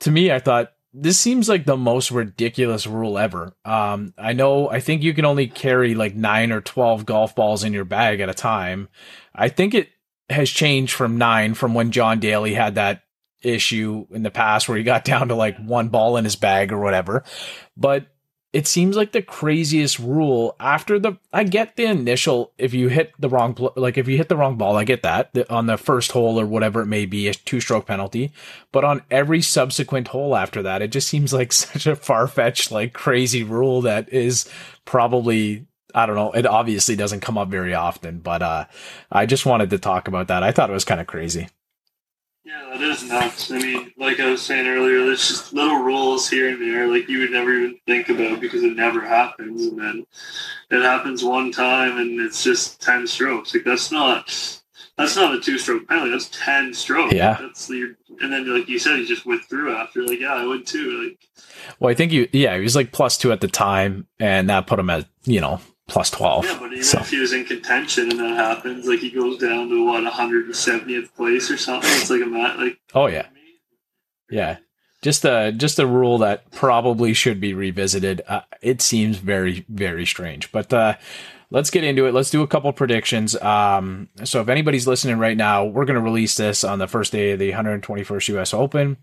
to 0.00 0.10
me, 0.10 0.30
I 0.30 0.38
thought 0.38 0.72
this 0.92 1.18
seems 1.18 1.48
like 1.48 1.66
the 1.66 1.76
most 1.76 2.10
ridiculous 2.10 2.86
rule 2.86 3.18
ever. 3.18 3.52
Um, 3.64 4.14
I 4.16 4.32
know, 4.32 4.70
I 4.70 4.80
think 4.80 5.02
you 5.02 5.12
can 5.12 5.26
only 5.26 5.46
carry 5.46 5.94
like 5.94 6.14
nine 6.14 6.52
or 6.52 6.60
12 6.62 7.04
golf 7.04 7.34
balls 7.34 7.64
in 7.64 7.74
your 7.74 7.84
bag 7.84 8.20
at 8.20 8.30
a 8.30 8.34
time. 8.34 8.88
I 9.34 9.48
think 9.48 9.74
it 9.74 9.90
has 10.30 10.48
changed 10.48 10.94
from 10.94 11.18
nine 11.18 11.54
from 11.54 11.74
when 11.74 11.92
John 11.92 12.18
Daly 12.18 12.54
had 12.54 12.76
that 12.76 13.02
issue 13.42 14.06
in 14.10 14.22
the 14.22 14.30
past 14.30 14.68
where 14.68 14.78
he 14.78 14.84
got 14.84 15.04
down 15.06 15.28
to 15.28 15.34
like 15.34 15.58
one 15.58 15.88
ball 15.88 16.16
in 16.16 16.24
his 16.24 16.36
bag 16.36 16.72
or 16.72 16.80
whatever. 16.80 17.24
But 17.76 18.06
it 18.56 18.66
seems 18.66 18.96
like 18.96 19.12
the 19.12 19.20
craziest 19.20 19.98
rule 19.98 20.56
after 20.58 20.98
the 20.98 21.18
I 21.30 21.44
get 21.44 21.76
the 21.76 21.84
initial 21.84 22.54
if 22.56 22.72
you 22.72 22.88
hit 22.88 23.12
the 23.18 23.28
wrong 23.28 23.54
like 23.76 23.98
if 23.98 24.08
you 24.08 24.16
hit 24.16 24.30
the 24.30 24.36
wrong 24.36 24.56
ball 24.56 24.78
I 24.78 24.84
get 24.84 25.02
that 25.02 25.36
on 25.50 25.66
the 25.66 25.76
first 25.76 26.12
hole 26.12 26.40
or 26.40 26.46
whatever 26.46 26.80
it 26.80 26.86
may 26.86 27.04
be 27.04 27.28
a 27.28 27.34
two 27.34 27.60
stroke 27.60 27.84
penalty. 27.84 28.32
But 28.72 28.82
on 28.82 29.02
every 29.10 29.42
subsequent 29.42 30.08
hole 30.08 30.34
after 30.34 30.62
that 30.62 30.80
it 30.80 30.88
just 30.88 31.06
seems 31.06 31.34
like 31.34 31.52
such 31.66 31.86
a 31.86 31.94
far-fetched 31.94 32.72
like 32.72 32.94
crazy 32.94 33.42
rule 33.42 33.82
that 33.82 34.10
is 34.10 34.50
probably 34.86 35.66
I 35.94 36.06
don't 36.06 36.16
know 36.16 36.32
it 36.32 36.46
obviously 36.46 36.96
doesn't 36.96 37.20
come 37.20 37.36
up 37.36 37.50
very 37.50 37.74
often. 37.74 38.20
But 38.20 38.40
uh 38.40 38.64
I 39.12 39.26
just 39.26 39.44
wanted 39.44 39.68
to 39.68 39.78
talk 39.78 40.08
about 40.08 40.28
that. 40.28 40.42
I 40.42 40.50
thought 40.50 40.70
it 40.70 40.72
was 40.72 40.86
kind 40.86 41.02
of 41.02 41.06
crazy 41.06 41.48
That 42.78 42.90
is 42.90 43.04
nuts. 43.04 43.50
I 43.50 43.58
mean, 43.58 43.92
like 43.96 44.20
I 44.20 44.30
was 44.30 44.42
saying 44.42 44.66
earlier, 44.66 45.04
there's 45.04 45.28
just 45.28 45.52
little 45.52 45.78
rules 45.78 46.28
here 46.28 46.50
and 46.50 46.60
there, 46.60 46.86
like 46.86 47.08
you 47.08 47.20
would 47.20 47.30
never 47.30 47.52
even 47.52 47.78
think 47.86 48.08
about 48.08 48.40
because 48.40 48.62
it 48.62 48.76
never 48.76 49.00
happens, 49.00 49.64
and 49.64 49.78
then 49.78 50.06
it 50.70 50.82
happens 50.82 51.24
one 51.24 51.52
time, 51.52 51.98
and 51.98 52.20
it's 52.20 52.44
just 52.44 52.80
ten 52.82 53.06
strokes. 53.06 53.54
Like 53.54 53.64
that's 53.64 53.90
not 53.90 54.26
that's 54.96 55.16
not 55.16 55.34
a 55.34 55.40
two 55.40 55.58
stroke 55.58 55.88
penalty. 55.88 56.10
That's 56.10 56.28
ten 56.28 56.72
strokes. 56.74 57.14
Yeah. 57.14 57.38
That's 57.40 57.66
the 57.66 57.94
and 58.20 58.32
then 58.32 58.52
like 58.52 58.68
you 58.68 58.78
said, 58.78 58.98
he 58.98 59.06
just 59.06 59.26
went 59.26 59.40
withdrew 59.40 59.74
after. 59.74 60.02
Like 60.02 60.20
yeah, 60.20 60.34
I 60.34 60.46
would 60.46 60.66
too. 60.66 61.02
Like 61.02 61.28
Well, 61.78 61.90
I 61.90 61.94
think 61.94 62.12
you, 62.12 62.28
yeah, 62.32 62.56
he 62.56 62.62
was 62.62 62.76
like 62.76 62.92
plus 62.92 63.18
two 63.18 63.32
at 63.32 63.40
the 63.40 63.48
time, 63.48 64.06
and 64.18 64.48
that 64.50 64.66
put 64.66 64.78
him 64.78 64.90
at, 64.90 65.06
you 65.24 65.40
know, 65.40 65.60
plus 65.88 66.10
12. 66.10 66.44
yeah, 66.44 66.56
but 66.58 66.72
even 66.72 66.84
So, 66.84 66.98
if 67.00 67.10
he 67.10 67.18
was 67.18 67.32
in 67.32 67.44
contention 67.44 68.10
and 68.10 68.20
that 68.20 68.36
happens, 68.36 68.86
like 68.86 69.00
he 69.00 69.10
goes 69.10 69.38
down 69.38 69.68
to 69.68 69.84
what 69.84 70.04
170th 70.04 71.14
place 71.14 71.50
or 71.50 71.56
something. 71.56 71.90
It's 71.92 72.10
like 72.10 72.22
a 72.22 72.26
mat. 72.26 72.58
Like 72.58 72.78
oh, 72.94 73.06
yeah. 73.06 73.26
Yeah. 74.30 74.58
Just 75.06 75.24
a 75.24 75.52
just 75.52 75.78
a 75.78 75.86
rule 75.86 76.18
that 76.18 76.50
probably 76.50 77.14
should 77.14 77.40
be 77.40 77.54
revisited. 77.54 78.22
Uh, 78.26 78.40
it 78.60 78.82
seems 78.82 79.18
very 79.18 79.64
very 79.68 80.04
strange, 80.04 80.50
but 80.50 80.72
uh, 80.72 80.96
let's 81.48 81.70
get 81.70 81.84
into 81.84 82.06
it. 82.06 82.12
Let's 82.12 82.30
do 82.30 82.42
a 82.42 82.48
couple 82.48 82.72
predictions. 82.72 83.40
Um, 83.40 84.08
so 84.24 84.40
if 84.40 84.48
anybody's 84.48 84.88
listening 84.88 85.20
right 85.20 85.36
now, 85.36 85.64
we're 85.64 85.84
going 85.84 85.94
to 85.94 86.00
release 86.00 86.36
this 86.36 86.64
on 86.64 86.80
the 86.80 86.88
first 86.88 87.12
day 87.12 87.30
of 87.30 87.38
the 87.38 87.52
121st 87.52 88.28
U.S. 88.30 88.52
Open. 88.52 88.96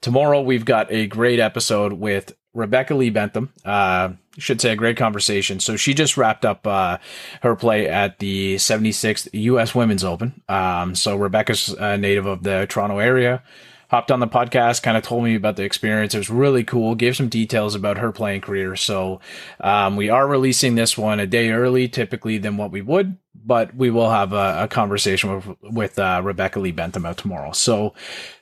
Tomorrow 0.00 0.40
we've 0.40 0.64
got 0.64 0.90
a 0.90 1.06
great 1.06 1.38
episode 1.38 1.92
with 1.92 2.34
Rebecca 2.52 2.96
Lee 2.96 3.10
Bentham. 3.10 3.52
Uh, 3.64 4.14
should 4.38 4.60
say 4.60 4.72
a 4.72 4.76
great 4.76 4.96
conversation. 4.96 5.60
So 5.60 5.76
she 5.76 5.94
just 5.94 6.16
wrapped 6.16 6.44
up 6.44 6.66
uh, 6.66 6.98
her 7.42 7.54
play 7.54 7.86
at 7.86 8.18
the 8.18 8.56
76th 8.56 9.28
U.S. 9.32 9.76
Women's 9.76 10.02
Open. 10.02 10.42
Um, 10.48 10.96
so 10.96 11.14
Rebecca's 11.14 11.68
a 11.68 11.96
native 11.96 12.26
of 12.26 12.42
the 12.42 12.66
Toronto 12.68 12.98
area 12.98 13.44
hopped 13.88 14.10
on 14.10 14.20
the 14.20 14.26
podcast, 14.26 14.82
kind 14.82 14.96
of 14.96 15.02
told 15.02 15.24
me 15.24 15.34
about 15.34 15.56
the 15.56 15.62
experience. 15.62 16.14
It 16.14 16.18
was 16.18 16.30
really 16.30 16.64
cool. 16.64 16.94
Gave 16.94 17.16
some 17.16 17.28
details 17.28 17.74
about 17.74 17.98
her 17.98 18.12
playing 18.12 18.40
career. 18.40 18.76
So 18.76 19.20
um, 19.60 19.96
we 19.96 20.08
are 20.10 20.26
releasing 20.26 20.74
this 20.74 20.98
one 20.98 21.20
a 21.20 21.26
day 21.26 21.50
early, 21.50 21.88
typically 21.88 22.38
than 22.38 22.56
what 22.56 22.70
we 22.70 22.82
would, 22.82 23.16
but 23.34 23.74
we 23.74 23.90
will 23.90 24.10
have 24.10 24.32
a, 24.32 24.64
a 24.64 24.68
conversation 24.68 25.34
with 25.34 25.56
with 25.62 25.98
uh, 25.98 26.20
Rebecca 26.24 26.60
Lee 26.60 26.72
Bentham 26.72 27.06
out 27.06 27.18
tomorrow. 27.18 27.52
So. 27.52 27.94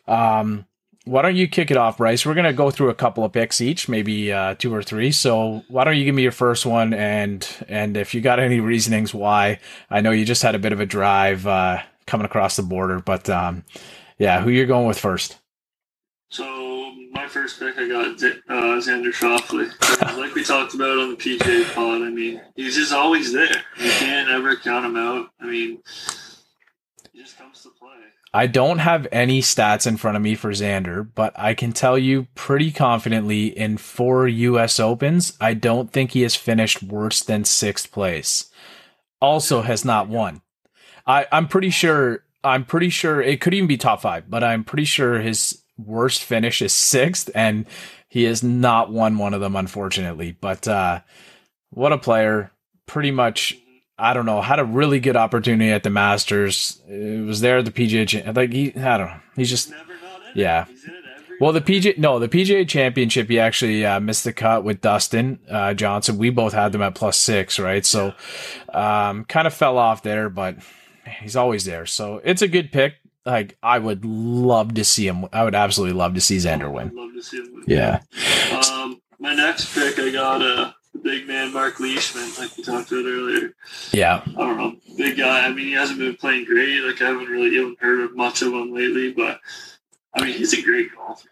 Um, 0.07 0.67
why 1.07 1.21
don't 1.21 1.37
you 1.37 1.47
kick 1.49 1.71
it 1.71 1.77
off, 1.77 1.99
Bryce? 1.99 2.25
We're 2.25 2.35
gonna 2.35 2.55
go 2.55 2.71
through 2.71 2.89
a 2.89 2.95
couple 2.95 3.25
of 3.25 3.33
picks 3.33 3.61
each, 3.61 3.91
maybe 3.91 4.33
uh, 4.33 4.55
two 4.55 4.75
or 4.75 4.83
three. 4.83 5.13
So 5.13 5.63
why 5.69 5.85
don't 5.85 5.99
you 5.99 6.05
give 6.05 6.15
me 6.15 6.23
your 6.23 6.33
first 6.33 6.65
one, 6.65 6.95
and 6.95 7.47
and 7.69 7.97
if 7.97 8.15
you 8.15 8.23
got 8.23 8.41
any 8.41 8.61
reasonings 8.61 9.13
why? 9.13 9.61
I 9.91 10.01
know 10.01 10.13
you 10.13 10.25
just 10.25 10.43
had 10.43 10.55
a 10.55 10.59
bit 10.59 10.73
of 10.73 10.81
a 10.81 10.87
drive 10.87 11.47
uh, 11.47 11.83
coming 12.07 12.25
across 12.25 12.57
the 12.57 12.63
border, 12.63 13.01
but 13.01 13.29
um, 13.29 13.65
yeah, 14.19 14.41
who 14.41 14.51
you're 14.51 14.67
going 14.67 14.87
with 14.87 14.99
first? 14.99 15.39
So 16.29 16.93
my 17.13 17.29
first 17.29 17.59
pick, 17.59 17.79
I 17.79 17.89
got 17.89 18.07
uh, 18.07 18.81
Xander 18.81 19.13
Schauffele. 19.13 20.19
like 20.19 20.35
we 20.35 20.43
talked 20.43 20.75
about 20.75 20.99
on 20.99 21.11
the 21.11 21.17
PJ 21.17 21.75
pod, 21.75 22.03
I 22.03 22.11
mean, 22.11 22.41
he's 22.57 22.75
just 22.75 22.93
always 22.93 23.33
there. 23.33 23.63
You 23.77 23.91
can't 23.91 24.29
ever 24.31 24.57
count 24.57 24.85
him 24.85 24.97
out. 24.97 25.31
I 25.41 25.47
mean, 25.47 25.79
he 27.13 27.21
just 27.21 27.39
comes 27.39 27.63
to 27.63 27.71
play. 27.71 27.91
I 28.33 28.49
don't 28.49 28.79
have 28.79 29.07
any 29.13 29.41
stats 29.41 29.87
in 29.87 29.97
front 29.97 30.17
of 30.17 30.23
me 30.25 30.35
for 30.35 30.51
Xander, 30.51 31.09
but 31.15 31.33
I 31.39 31.55
can 31.55 31.73
tell 31.73 31.97
you 31.97 32.27
pretty 32.35 32.73
confidently 32.73 33.57
in 33.57 33.77
four 33.77 34.27
US 34.27 34.81
Opens, 34.81 35.37
I 35.41 35.55
don't 35.55 35.93
think 35.93 36.11
he 36.11 36.23
has 36.23 36.35
finished 36.35 36.83
worse 36.83 37.23
than 37.23 37.45
sixth 37.45 37.93
place. 37.93 38.51
Also 39.21 39.63
has 39.63 39.85
not 39.85 40.09
won. 40.09 40.43
I, 41.07 41.27
I'm 41.31 41.47
pretty 41.47 41.71
sure 41.71 42.24
I'm 42.45 42.65
pretty 42.65 42.91
sure 42.91 43.21
it 43.21 43.41
could 43.41 43.55
even 43.55 43.67
be 43.67 43.77
top 43.77 44.03
five, 44.03 44.31
but 44.31 44.45
I'm 44.45 44.65
pretty 44.65 44.85
sure 44.85 45.19
his 45.21 45.63
worst 45.77 46.23
finish 46.23 46.63
is 46.63 46.73
sixth, 46.73 47.31
and 47.35 47.67
he 48.09 48.25
has 48.25 48.43
not 48.43 48.93
won 48.93 49.19
one 49.19 49.35
of 49.35 49.41
them, 49.41 49.57
unfortunately. 49.57 50.37
But 50.41 50.69
uh 50.69 51.01
what 51.71 51.93
a 51.93 51.99
player. 51.99 52.53
Pretty 52.87 53.11
much 53.11 53.57
I 53.99 54.13
don't 54.13 54.27
know, 54.27 54.41
had 54.41 54.59
a 54.59 54.65
really 54.65 54.99
good 54.99 55.17
opportunity 55.17 55.71
at 55.71 55.85
the 55.85 55.91
Masters. 55.91 56.83
It 56.89 57.25
was 57.25 57.41
there 57.41 57.59
at 57.59 57.65
the 57.65 57.71
PGA. 57.71 58.35
Like 58.35 58.53
he, 58.53 58.75
I 58.77 58.99
don't 58.99 59.07
know. 59.07 59.21
He's 59.37 59.51
just 59.51 59.71
Never 59.71 59.95
not 60.03 60.23
in 60.23 60.29
it. 60.29 60.37
Yeah. 60.37 60.65
He's 60.65 60.85
in 60.85 60.91
it 60.91 61.05
every 61.15 61.37
well, 61.41 61.53
the 61.53 61.61
PJ 61.61 61.99
no, 61.99 62.19
the 62.19 62.29
PGA 62.29 62.69
Championship. 62.69 63.29
He 63.29 63.39
actually 63.39 63.87
uh, 63.87 64.01
missed 64.01 64.25
the 64.25 64.33
cut 64.33 64.65
with 64.65 64.81
Dustin 64.81 65.39
uh, 65.49 65.75
Johnson. 65.75 66.19
We 66.19 66.31
both 66.31 66.53
had 66.53 66.73
them 66.73 66.83
at 66.83 66.95
plus 66.97 67.17
six, 67.17 67.59
right? 67.59 67.87
So, 67.87 68.15
um, 68.73 69.25
kind 69.27 69.47
of 69.47 69.55
fell 69.55 69.79
off 69.79 70.03
there, 70.03 70.29
but 70.29 70.57
he's 71.21 71.37
always 71.37 71.65
there. 71.65 71.87
So 71.87 72.21
it's 72.25 72.43
a 72.43 72.49
good 72.49 72.73
pick. 72.73 72.95
Like 73.27 73.57
I 73.63 73.79
would 73.79 74.05
love 74.05 74.75
to 74.75 74.85
see 74.85 75.07
him. 75.07 75.27
I 75.33 75.45
would 75.45 75.55
absolutely 75.55 75.97
love 75.97 76.15
to 76.15 76.21
see 76.21 76.37
Xander 76.37 76.71
win. 76.71 76.93
love 76.95 77.13
to 77.15 77.23
see 77.23 77.39
him 77.39 77.55
win. 77.55 77.65
Yeah, 77.67 78.01
Um, 78.71 79.01
my 79.19 79.35
next 79.35 79.75
pick, 79.75 79.99
I 79.99 80.11
got 80.11 80.43
uh, 80.43 80.73
the 80.93 80.99
big 81.01 81.27
man 81.27 81.53
Mark 81.53 81.81
Leishman, 81.81 82.29
like 82.39 82.55
we 82.57 82.63
talked 82.63 82.93
about 82.93 83.05
earlier. 83.07 83.55
yeah. 83.93 84.23
I 84.27 84.31
don't 84.33 84.59
know, 84.59 84.75
big 84.99 85.17
guy. 85.17 85.47
I 85.47 85.49
mean, 85.53 85.67
he 85.69 85.73
hasn't 85.73 85.99
been 85.99 86.17
playing 86.17 86.45
great. 86.45 86.81
Like 86.83 87.01
I 87.01 87.07
haven't 87.07 87.27
really 87.29 87.57
even 87.57 87.77
heard 87.81 88.01
of 88.01 88.15
much 88.15 88.43
of 88.43 88.53
him 88.53 88.75
lately, 88.75 89.13
but 89.13 89.41
I 90.15 90.23
mean, 90.23 90.35
he's 90.37 90.53
a 90.53 90.61
great 90.63 90.95
golfer. 90.95 91.29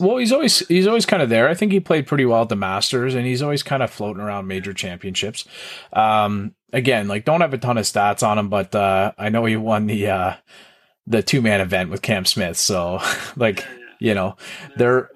Well, 0.00 0.18
he's 0.18 0.32
always 0.32 0.66
he's 0.68 0.86
always 0.86 1.06
kind 1.06 1.22
of 1.22 1.28
there. 1.28 1.48
I 1.48 1.54
think 1.54 1.72
he 1.72 1.80
played 1.80 2.06
pretty 2.06 2.24
well 2.24 2.42
at 2.42 2.48
the 2.48 2.56
Masters, 2.56 3.14
and 3.14 3.26
he's 3.26 3.42
always 3.42 3.62
kind 3.62 3.82
of 3.82 3.90
floating 3.90 4.22
around 4.22 4.46
major 4.46 4.72
championships. 4.72 5.46
Um, 5.92 6.54
again, 6.72 7.08
like 7.08 7.24
don't 7.24 7.40
have 7.40 7.54
a 7.54 7.58
ton 7.58 7.78
of 7.78 7.84
stats 7.84 8.26
on 8.26 8.38
him, 8.38 8.48
but 8.48 8.74
uh, 8.74 9.12
I 9.18 9.28
know 9.28 9.44
he 9.44 9.56
won 9.56 9.86
the 9.86 10.08
uh, 10.08 10.34
the 11.06 11.22
two 11.22 11.42
man 11.42 11.60
event 11.60 11.90
with 11.90 12.02
Cam 12.02 12.24
Smith. 12.24 12.56
So, 12.56 13.00
like 13.36 13.64
you 13.98 14.14
know, 14.14 14.36
they're 14.76 15.10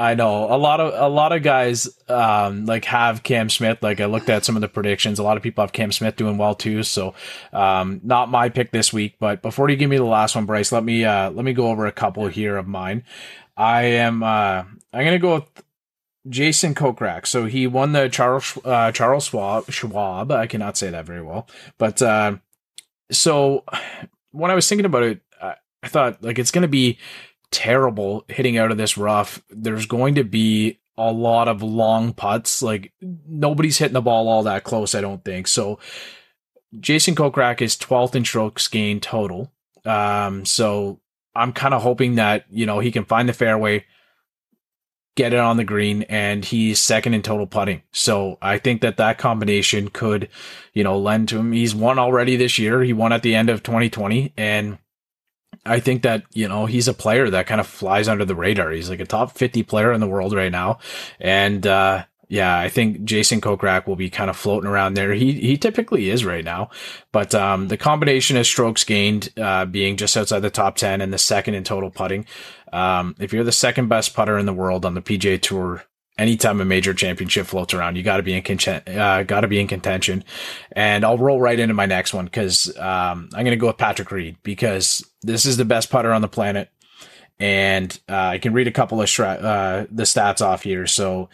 I 0.00 0.14
know 0.14 0.52
a 0.52 0.56
lot 0.56 0.80
of 0.80 0.94
a 0.94 1.08
lot 1.08 1.32
of 1.32 1.42
guys 1.42 1.88
um 2.08 2.66
like 2.66 2.84
have 2.86 3.22
Cam 3.22 3.48
Smith. 3.48 3.78
Like 3.82 4.00
I 4.00 4.06
looked 4.06 4.28
at 4.28 4.44
some 4.44 4.56
of 4.56 4.62
the 4.62 4.68
predictions. 4.68 5.18
A 5.18 5.22
lot 5.22 5.36
of 5.36 5.42
people 5.42 5.62
have 5.62 5.72
Cam 5.72 5.92
Smith 5.92 6.16
doing 6.16 6.38
well 6.38 6.54
too. 6.54 6.82
So 6.82 7.14
um 7.52 8.00
not 8.02 8.30
my 8.30 8.48
pick 8.48 8.72
this 8.72 8.92
week. 8.92 9.16
But 9.20 9.42
before 9.42 9.68
you 9.70 9.76
give 9.76 9.90
me 9.90 9.98
the 9.98 10.04
last 10.04 10.34
one, 10.34 10.46
Bryce, 10.46 10.72
let 10.72 10.84
me 10.84 11.04
uh 11.04 11.30
let 11.30 11.44
me 11.44 11.52
go 11.52 11.68
over 11.68 11.86
a 11.86 11.92
couple 11.92 12.26
here 12.26 12.56
of 12.56 12.66
mine. 12.66 13.04
I 13.56 13.82
am 13.82 14.22
uh 14.22 14.64
I'm 14.92 15.04
gonna 15.04 15.18
go 15.18 15.34
with 15.34 15.64
Jason 16.28 16.74
Kokrak. 16.74 17.26
So 17.26 17.46
he 17.46 17.66
won 17.66 17.92
the 17.92 18.08
Charles 18.08 18.58
uh, 18.64 18.92
Charles 18.92 19.26
Schwab. 19.26 19.70
Schwab. 19.70 20.30
I 20.30 20.46
cannot 20.46 20.76
say 20.76 20.90
that 20.90 21.06
very 21.06 21.22
well, 21.22 21.48
but 21.78 22.00
uh, 22.00 22.36
so 23.10 23.64
when 24.30 24.50
I 24.50 24.54
was 24.54 24.68
thinking 24.68 24.86
about 24.86 25.02
it, 25.02 25.20
I, 25.40 25.56
thought 25.88 26.22
like 26.22 26.38
it's 26.38 26.50
to 26.50 26.68
be 26.68 26.98
terrible 27.52 28.24
hitting 28.28 28.58
out 28.58 28.70
of 28.70 28.78
this 28.78 28.98
rough. 28.98 29.42
There's 29.50 29.86
going 29.86 30.16
to 30.16 30.24
be 30.24 30.80
a 30.96 31.12
lot 31.12 31.48
of 31.48 31.62
long 31.62 32.12
putts. 32.12 32.62
Like 32.62 32.92
nobody's 33.00 33.78
hitting 33.78 33.94
the 33.94 34.00
ball 34.00 34.28
all 34.28 34.42
that 34.42 34.64
close. 34.64 34.94
I 34.94 35.00
don't 35.00 35.24
think 35.24 35.46
so. 35.46 35.78
Jason 36.80 37.14
Kokrak 37.14 37.60
is 37.60 37.76
12th 37.76 38.14
in 38.14 38.24
strokes 38.24 38.66
gained 38.68 39.02
total. 39.02 39.52
Um, 39.84 40.44
so 40.44 41.00
I'm 41.34 41.52
kind 41.52 41.74
of 41.74 41.82
hoping 41.82 42.16
that 42.16 42.46
you 42.50 42.66
know 42.66 42.80
he 42.80 42.90
can 42.90 43.04
find 43.04 43.28
the 43.28 43.32
fairway 43.32 43.84
get 45.14 45.32
it 45.32 45.38
on 45.38 45.56
the 45.56 45.64
green 45.64 46.02
and 46.04 46.44
he's 46.44 46.78
second 46.78 47.14
in 47.14 47.22
total 47.22 47.46
putting. 47.46 47.82
So 47.92 48.38
I 48.40 48.58
think 48.58 48.80
that 48.80 48.96
that 48.96 49.18
combination 49.18 49.88
could, 49.90 50.28
you 50.72 50.84
know, 50.84 50.98
lend 50.98 51.28
to 51.28 51.38
him. 51.38 51.52
He's 51.52 51.74
won 51.74 51.98
already 51.98 52.36
this 52.36 52.58
year. 52.58 52.82
He 52.82 52.92
won 52.92 53.12
at 53.12 53.22
the 53.22 53.34
end 53.34 53.50
of 53.50 53.62
2020 53.62 54.32
and 54.36 54.78
I 55.64 55.80
think 55.80 56.02
that, 56.02 56.24
you 56.32 56.48
know, 56.48 56.66
he's 56.66 56.88
a 56.88 56.94
player 56.94 57.30
that 57.30 57.46
kind 57.46 57.60
of 57.60 57.66
flies 57.66 58.08
under 58.08 58.24
the 58.24 58.34
radar. 58.34 58.70
He's 58.70 58.90
like 58.90 59.00
a 59.00 59.06
top 59.06 59.32
50 59.32 59.62
player 59.62 59.92
in 59.92 60.00
the 60.00 60.08
world 60.08 60.34
right 60.34 60.50
now. 60.50 60.78
And, 61.20 61.66
uh, 61.66 62.04
yeah, 62.32 62.58
I 62.58 62.70
think 62.70 63.04
Jason 63.04 63.42
Kokrak 63.42 63.86
will 63.86 63.94
be 63.94 64.08
kind 64.08 64.30
of 64.30 64.38
floating 64.38 64.66
around 64.66 64.94
there. 64.94 65.12
He 65.12 65.32
he 65.32 65.58
typically 65.58 66.08
is 66.08 66.24
right 66.24 66.42
now, 66.42 66.70
but 67.12 67.34
um, 67.34 67.68
the 67.68 67.76
combination 67.76 68.38
of 68.38 68.46
strokes 68.46 68.84
gained 68.84 69.28
uh, 69.36 69.66
being 69.66 69.98
just 69.98 70.16
outside 70.16 70.40
the 70.40 70.48
top 70.48 70.76
ten 70.76 71.02
and 71.02 71.12
the 71.12 71.18
second 71.18 71.56
in 71.56 71.62
total 71.62 71.90
putting. 71.90 72.24
Um, 72.72 73.16
if 73.18 73.34
you're 73.34 73.44
the 73.44 73.52
second 73.52 73.88
best 73.88 74.14
putter 74.14 74.38
in 74.38 74.46
the 74.46 74.54
world 74.54 74.86
on 74.86 74.94
the 74.94 75.02
PGA 75.02 75.42
Tour, 75.42 75.84
anytime 76.18 76.60
a 76.60 76.64
major 76.64 76.94
championship 76.94 77.46
floats 77.46 77.74
around, 77.74 77.96
you 77.96 78.02
got 78.02 78.18
to 78.18 78.22
be 78.22 78.34
in 78.34 78.42
content, 78.42 78.88
uh, 78.88 79.22
got 79.22 79.40
to 79.42 79.48
be 79.48 79.60
in 79.60 79.66
contention. 79.66 80.24
And 80.72 81.04
I'll 81.04 81.18
roll 81.18 81.40
right 81.40 81.58
into 81.58 81.74
my 81.74 81.86
next 81.86 82.12
one 82.14 82.26
because 82.26 82.68
um, 82.78 83.28
I'm 83.34 83.44
going 83.44 83.50
to 83.50 83.56
go 83.56 83.68
with 83.68 83.78
Patrick 83.78 84.10
Reed 84.10 84.36
because 84.42 85.04
this 85.22 85.46
is 85.46 85.56
the 85.56 85.64
best 85.64 85.90
putter 85.90 86.12
on 86.12 86.22
the 86.22 86.28
planet, 86.28 86.70
and 87.38 87.98
uh, 88.08 88.16
I 88.16 88.38
can 88.38 88.52
read 88.52 88.68
a 88.68 88.72
couple 88.72 89.00
of 89.00 89.08
stra- 89.08 89.28
uh, 89.28 89.86
the 89.90 90.04
stats 90.04 90.44
off 90.44 90.62
here. 90.62 90.86
So 90.86 91.28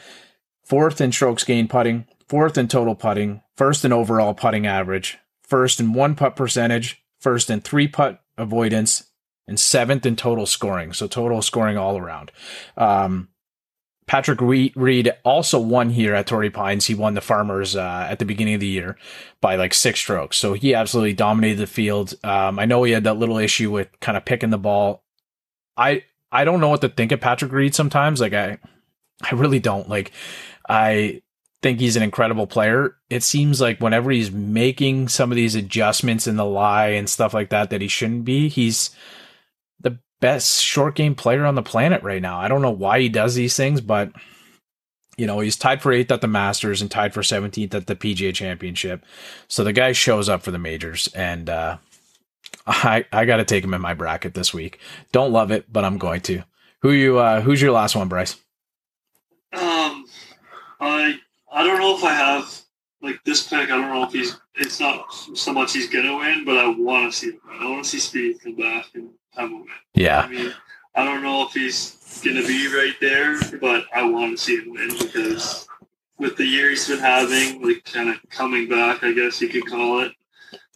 fourth 0.65 1.01
in 1.01 1.13
strokes 1.13 1.45
gained 1.45 1.71
putting, 1.71 2.07
fourth 2.29 2.57
in 2.57 2.69
total 2.69 2.95
putting, 2.95 3.43
first 3.57 3.85
in 3.85 3.93
overall 3.93 4.35
putting 4.35 4.67
average, 4.67 5.19
first 5.43 5.81
in 5.81 5.93
one 5.93 6.15
putt 6.15 6.37
percentage, 6.37 7.03
first 7.21 7.51
in 7.51 7.61
three 7.61 7.89
putt 7.89 8.23
avoidance, 8.37 9.05
and 9.49 9.59
seventh 9.59 10.07
in 10.07 10.15
total 10.15 10.47
scoring. 10.47 10.93
So 10.93 11.09
total 11.09 11.43
scoring 11.43 11.77
all 11.77 11.99
around. 11.99 12.31
Um, 12.77 13.29
Patrick 14.09 14.41
Reed 14.41 15.13
also 15.23 15.61
won 15.61 15.91
here 15.91 16.15
at 16.15 16.27
Torrey 16.27 16.49
Pines. 16.51 16.87
He 16.87 16.95
won 16.95 17.13
the 17.13 17.21
Farmers 17.21 17.77
uh, 17.77 18.07
at 18.09 18.19
the 18.19 18.25
beginning 18.25 18.55
of 18.55 18.61
the 18.61 18.67
year 18.67 18.97
by 19.43 19.57
like 19.57 19.75
six 19.75 20.01
strokes. 20.01 20.39
So 20.39 20.55
he 20.55 20.75
absolutely 20.75 21.13
dominated 21.13 21.59
the 21.59 21.67
field. 21.67 22.15
Um, 22.25 22.59
I 22.59 22.65
know 22.65 22.83
he 22.83 22.93
had 22.93 23.05
that 23.05 23.19
little 23.19 23.37
issue 23.37 23.71
with 23.71 23.89
kind 24.01 24.17
of 24.17 24.25
picking 24.25 24.49
the 24.51 24.59
ball. 24.59 25.05
I 25.77 26.05
I 26.33 26.45
don't 26.45 26.61
know 26.61 26.71
what 26.71 26.81
to 26.81 26.89
think 26.89 27.13
of 27.13 27.21
Patrick 27.21 27.53
Reed 27.53 27.75
sometimes. 27.75 28.21
Like 28.21 28.33
I 28.33 28.59
I 29.23 29.35
really 29.35 29.61
don't. 29.61 29.89
Like 29.91 30.11
I 30.69 31.23
think 31.61 31.79
he's 31.79 31.97
an 31.97 32.03
incredible 32.03 32.47
player. 32.47 32.97
It 33.11 33.23
seems 33.23 33.61
like 33.61 33.79
whenever 33.79 34.11
he's 34.11 34.31
making 34.31 35.09
some 35.09 35.31
of 35.31 35.37
these 35.37 35.55
adjustments 35.55 36.27
in 36.27 36.37
the 36.37 36.47
lie 36.47 36.89
and 36.89 37.11
stuff 37.11 37.35
like 37.35 37.51
that 37.51 37.69
that 37.71 37.83
he 37.83 37.89
shouldn't 37.89 38.25
be, 38.25 38.49
he's 38.49 38.91
best 40.21 40.63
short 40.63 40.95
game 40.95 41.15
player 41.15 41.45
on 41.45 41.55
the 41.55 41.63
planet 41.63 42.03
right 42.03 42.23
now. 42.23 42.39
I 42.39 42.49
don't 42.49 42.63
know 42.63 42.71
why 42.71 43.01
he 43.01 43.09
does 43.09 43.35
these 43.35 43.57
things, 43.57 43.81
but 43.81 44.13
you 45.17 45.27
know, 45.27 45.41
he's 45.41 45.57
tied 45.57 45.83
for 45.83 45.93
eighth 45.93 46.13
at 46.13 46.21
the 46.21 46.29
Masters 46.29 46.81
and 46.81 46.91
tied 46.91 47.13
for 47.13 47.23
17th 47.23 47.75
at 47.75 47.87
the 47.89 47.97
PGA 47.97 48.33
Championship. 48.33 49.05
So 49.49 49.65
the 49.65 49.73
guy 49.73 49.93
shows 49.93 50.29
up 50.29 50.43
for 50.43 50.53
the 50.53 50.59
majors 50.59 51.09
and 51.15 51.51
uh 51.51 51.79
I 52.67 53.05
I 53.13 53.25
got 53.25 53.39
to 53.39 53.45
take 53.45 53.65
him 53.65 53.75
in 53.75 53.81
my 53.81 53.95
bracket 53.95 54.35
this 54.35 54.55
week. 54.55 54.79
Don't 55.13 55.33
love 55.33 55.51
it, 55.51 55.73
but 55.73 55.85
I'm 55.85 55.99
going 55.99 56.21
to. 56.23 56.43
Who 56.83 56.93
you 56.93 57.19
uh 57.19 57.41
who's 57.41 57.61
your 57.61 57.73
last 57.73 57.97
one, 57.97 58.09
Bryce? 58.09 58.37
Um 59.53 60.07
I 60.81 61.19
I 61.53 61.65
don't 61.65 61.81
know 61.81 61.97
if 61.97 62.05
I 62.05 62.13
have 62.13 62.61
like 63.03 63.23
this 63.25 63.47
pick. 63.47 63.71
I 63.71 63.77
don't 63.77 63.93
know 63.93 64.05
if 64.05 64.13
he's. 64.13 64.39
It's 64.55 64.81
not 64.81 65.13
so 65.35 65.53
much 65.53 65.73
he's 65.73 65.89
gonna 65.89 66.17
win, 66.17 66.45
but 66.45 66.59
I 66.59 66.69
want 66.69 67.13
to 67.13 67.19
see 67.19 67.31
him. 67.31 67.41
I 67.49 67.69
want 67.71 67.85
to 67.85 67.99
see 67.99 67.99
Spieth 68.35 68.43
come 68.43 68.57
back 68.57 68.87
and 68.95 69.11
a 69.37 69.45
win. 69.45 69.67
Yeah. 69.95 70.21
I 70.21 70.29
mean, 70.29 70.55
I 70.95 71.05
don't 71.05 71.23
know 71.23 71.47
if 71.47 71.53
he's 71.53 72.23
gonna 72.25 72.47
be 72.47 72.75
right 72.75 72.95
there, 73.01 73.39
but 73.61 73.85
I 73.95 74.09
want 74.09 74.37
to 74.37 74.43
see 74.43 74.57
him 74.57 74.73
win 74.73 74.91
because 74.99 75.67
with 76.19 76.37
the 76.37 76.45
year 76.45 76.71
he's 76.71 76.89
been 76.89 76.99
having, 76.99 77.63
like 77.63 77.85
kind 77.85 78.11
of 78.11 78.17
coming 78.31 78.69
back, 78.69 79.05
I 79.05 79.13
guess 79.13 79.41
you 79.41 79.49
could 79.49 79.67
call 79.67 80.01
it. 80.01 80.13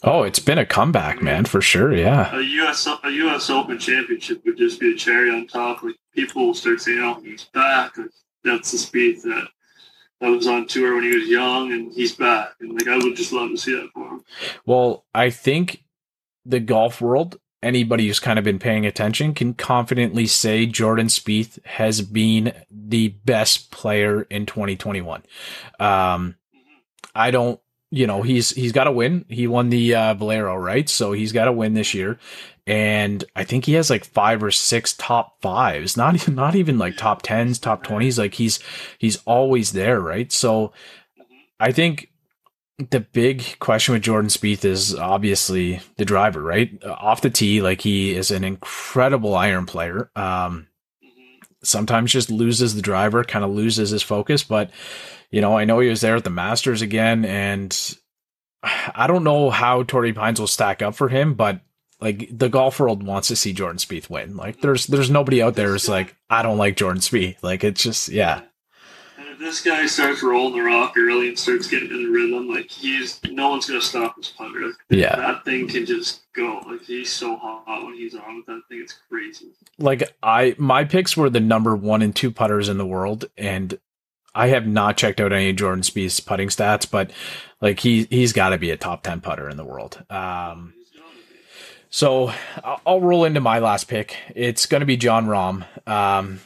Oh, 0.05 0.25
it's 0.25 0.41
been 0.41 0.59
a 0.59 0.67
comeback, 0.67 1.23
man, 1.23 1.45
for 1.45 1.61
sure. 1.61 1.95
Yeah. 1.95 2.35
A 2.35 2.41
U.S. 2.41 2.87
a 2.87 3.11
U.S. 3.11 3.51
Open 3.51 3.79
championship 3.79 4.43
would 4.45 4.57
just 4.57 4.81
be 4.81 4.93
a 4.93 4.97
cherry 4.97 5.31
on 5.31 5.47
top. 5.47 5.83
Like 5.83 5.95
people 6.13 6.47
will 6.47 6.55
start 6.55 6.81
saying, 6.81 6.99
"Oh, 6.99 7.21
he's 7.23 7.45
back." 7.45 7.97
Like, 7.97 8.09
that's 8.43 8.73
the 8.73 8.79
speed 8.79 9.23
that 9.23 9.49
that 10.21 10.29
was 10.29 10.49
on 10.49 10.67
tour 10.67 10.97
when 10.97 11.05
he 11.05 11.15
was 11.15 11.29
young, 11.29 11.73
and 11.73 11.93
he's 11.93 12.17
back. 12.17 12.55
And 12.61 12.75
like 12.75 12.89
I 12.89 12.97
would 12.97 13.15
just 13.15 13.33
love 13.33 13.51
to 13.51 13.57
see 13.57 13.75
that 13.75 13.91
for 13.95 14.09
him. 14.09 14.25
Well, 14.67 15.05
I 15.15 15.31
think 15.31 15.85
the 16.45 16.61
golf 16.61 17.01
world, 17.01 17.39
anybody 17.63 18.07
who's 18.07 18.21
kind 18.21 18.39
of 18.39 18.45
been 18.45 18.59
paying 18.59 18.87
attention, 18.87 19.35
can 19.35 19.55
confidently 19.55 20.27
say 20.27 20.67
Jordan 20.67 21.07
Spieth 21.07 21.65
has 21.65 22.03
been 22.03 22.53
the 22.71 23.09
best 23.09 23.71
player 23.71 24.23
in 24.23 24.47
2021. 24.47 25.23
Um, 25.79 26.37
I 27.15 27.31
don't 27.31 27.61
you 27.91 28.07
know 28.07 28.23
he's 28.23 28.51
he's 28.51 28.73
got 28.73 28.85
to 28.85 28.93
win. 28.93 29.27
He 29.29 29.47
won 29.47 29.69
the 29.69 29.95
uh, 29.95 30.15
Valero, 30.15 30.57
right? 30.57 30.89
So 30.89 31.13
he's 31.13 31.33
got 31.33 31.45
to 31.45 31.53
win 31.53 31.75
this 31.75 31.93
year, 31.93 32.19
and 32.67 33.23
I 33.37 33.45
think 33.45 33.67
he 33.67 33.75
has 33.75 33.91
like 33.91 34.05
five 34.05 34.43
or 34.43 34.51
six 34.51 34.95
top 34.95 35.41
fives, 35.43 35.97
not 35.97 36.15
even 36.15 36.35
not 36.35 36.55
even 36.55 36.79
like 36.79 36.97
top 36.97 37.21
tens, 37.23 37.59
top 37.59 37.83
twenties. 37.83 38.19
Like 38.19 38.35
he's 38.35 38.61
he's 38.99 39.19
always 39.27 39.73
there, 39.73 40.01
right? 40.01 40.33
So 40.33 40.73
I 41.61 41.73
think 41.73 42.09
the 42.91 43.01
big 43.01 43.59
question 43.59 43.95
with 43.95 44.03
Jordan 44.03 44.29
Spieth 44.29 44.65
is 44.65 44.95
obviously 44.95 45.81
the 45.97 46.05
driver, 46.05 46.43
right? 46.43 46.83
Off 46.85 47.21
the 47.21 47.31
tee, 47.31 47.63
like 47.63 47.81
he 47.81 48.15
is 48.15 48.31
an 48.31 48.45
incredible 48.45 49.35
iron 49.35 49.67
player. 49.67 50.11
Um, 50.17 50.69
sometimes 51.63 52.13
just 52.13 52.31
loses 52.31 52.75
the 52.75 52.83
driver, 52.83 53.25
kind 53.25 53.45
of 53.45 53.51
loses 53.51 53.91
his 53.91 54.03
focus, 54.03 54.43
but 54.43 54.71
you 55.31 55.41
know, 55.41 55.57
I 55.57 55.65
know 55.65 55.81
he 55.81 55.89
was 55.89 56.03
there 56.03 56.17
at 56.17 56.25
the 56.25 56.31
Masters 56.31 56.83
again, 56.83 57.25
and 57.25 57.97
I 58.63 59.07
don't 59.07 59.25
know 59.25 59.51
how 59.51 59.83
Torrey 59.83 60.13
Pines 60.13 60.39
will 60.39 60.47
stack 60.47 60.83
up 60.83 60.95
for 60.95 61.09
him, 61.09 61.35
but 61.35 61.61
like 62.01 62.29
the 62.31 62.49
golf 62.49 62.79
world 62.79 63.03
wants 63.03 63.29
to 63.29 63.37
see 63.37 63.53
Jordan 63.53 63.79
Spieth 63.79 64.11
win. 64.11 64.37
Like 64.37 64.61
there's 64.61 64.87
there's 64.87 65.11
nobody 65.11 65.41
out 65.41 65.55
there 65.55 65.69
who's 65.69 65.89
like 65.89 66.17
I 66.29 66.43
don't 66.43 66.59
like 66.59 66.77
Jordan 66.77 67.01
Spieth. 67.01 67.43
Like 67.43 67.65
it's 67.65 67.83
just 67.83 68.09
yeah. 68.09 68.43
This 69.43 69.61
guy 69.61 69.87
starts 69.87 70.23
rolling 70.23 70.55
the 70.55 70.63
rock 70.63 70.95
early 70.97 71.29
and 71.29 71.39
starts 71.39 71.67
getting 71.67 71.91
in 71.91 72.05
the 72.05 72.09
rhythm, 72.09 72.49
like 72.49 72.71
he's 72.71 73.21
no 73.29 73.51
one's 73.51 73.67
gonna 73.67 73.81
stop 73.81 74.17
his 74.17 74.29
putter. 74.29 74.73
Yeah. 74.89 75.17
that 75.17 75.45
thing 75.45 75.67
can 75.69 75.85
just 75.85 76.23
go. 76.33 76.63
Like 76.67 76.83
he's 76.83 77.11
so 77.11 77.37
hot 77.37 77.85
when 77.85 77.95
he's 77.95 78.15
on 78.15 78.37
with 78.37 78.47
that 78.47 78.63
thing. 78.69 78.81
It's 78.81 78.99
crazy. 79.09 79.49
Like 79.79 80.05
I 80.23 80.55
my 80.59 80.85
picks 80.85 81.17
were 81.17 81.29
the 81.29 81.41
number 81.41 81.75
one 81.75 82.03
and 82.03 82.15
two 82.15 82.31
putters 82.31 82.69
in 82.69 82.79
the 82.79 82.87
world, 82.87 83.25
and 83.37 83.79
I 84.35 84.49
have 84.49 84.67
not 84.67 84.97
checked 84.97 85.21
out 85.21 85.33
any 85.33 85.51
of 85.51 85.57
Jordan 85.57 85.83
Spieth's 85.83 86.21
putting 86.21 86.49
stats, 86.49 86.89
but 86.91 87.11
like 87.61 87.81
he 87.81 88.05
he's 88.05 88.33
got 88.33 88.51
to 88.51 88.59
be 88.59 88.71
a 88.71 88.77
top 88.77 89.03
ten 89.03 89.21
putter 89.21 89.49
in 89.49 89.57
the 89.57 89.65
world. 89.65 90.03
Um, 90.09 90.73
He's 90.77 90.89
gotta 90.91 91.17
be. 91.17 91.37
So 91.91 92.33
I'll 92.65 92.81
I'll 92.87 93.01
roll 93.01 93.25
into 93.25 93.41
my 93.41 93.59
last 93.59 93.89
pick. 93.89 94.17
It's 94.35 94.67
going 94.67 94.81
to 94.81 94.87
be 94.87 94.97
Jon 94.97 95.27
Rahm. 95.27 95.67
Um, 95.89 96.41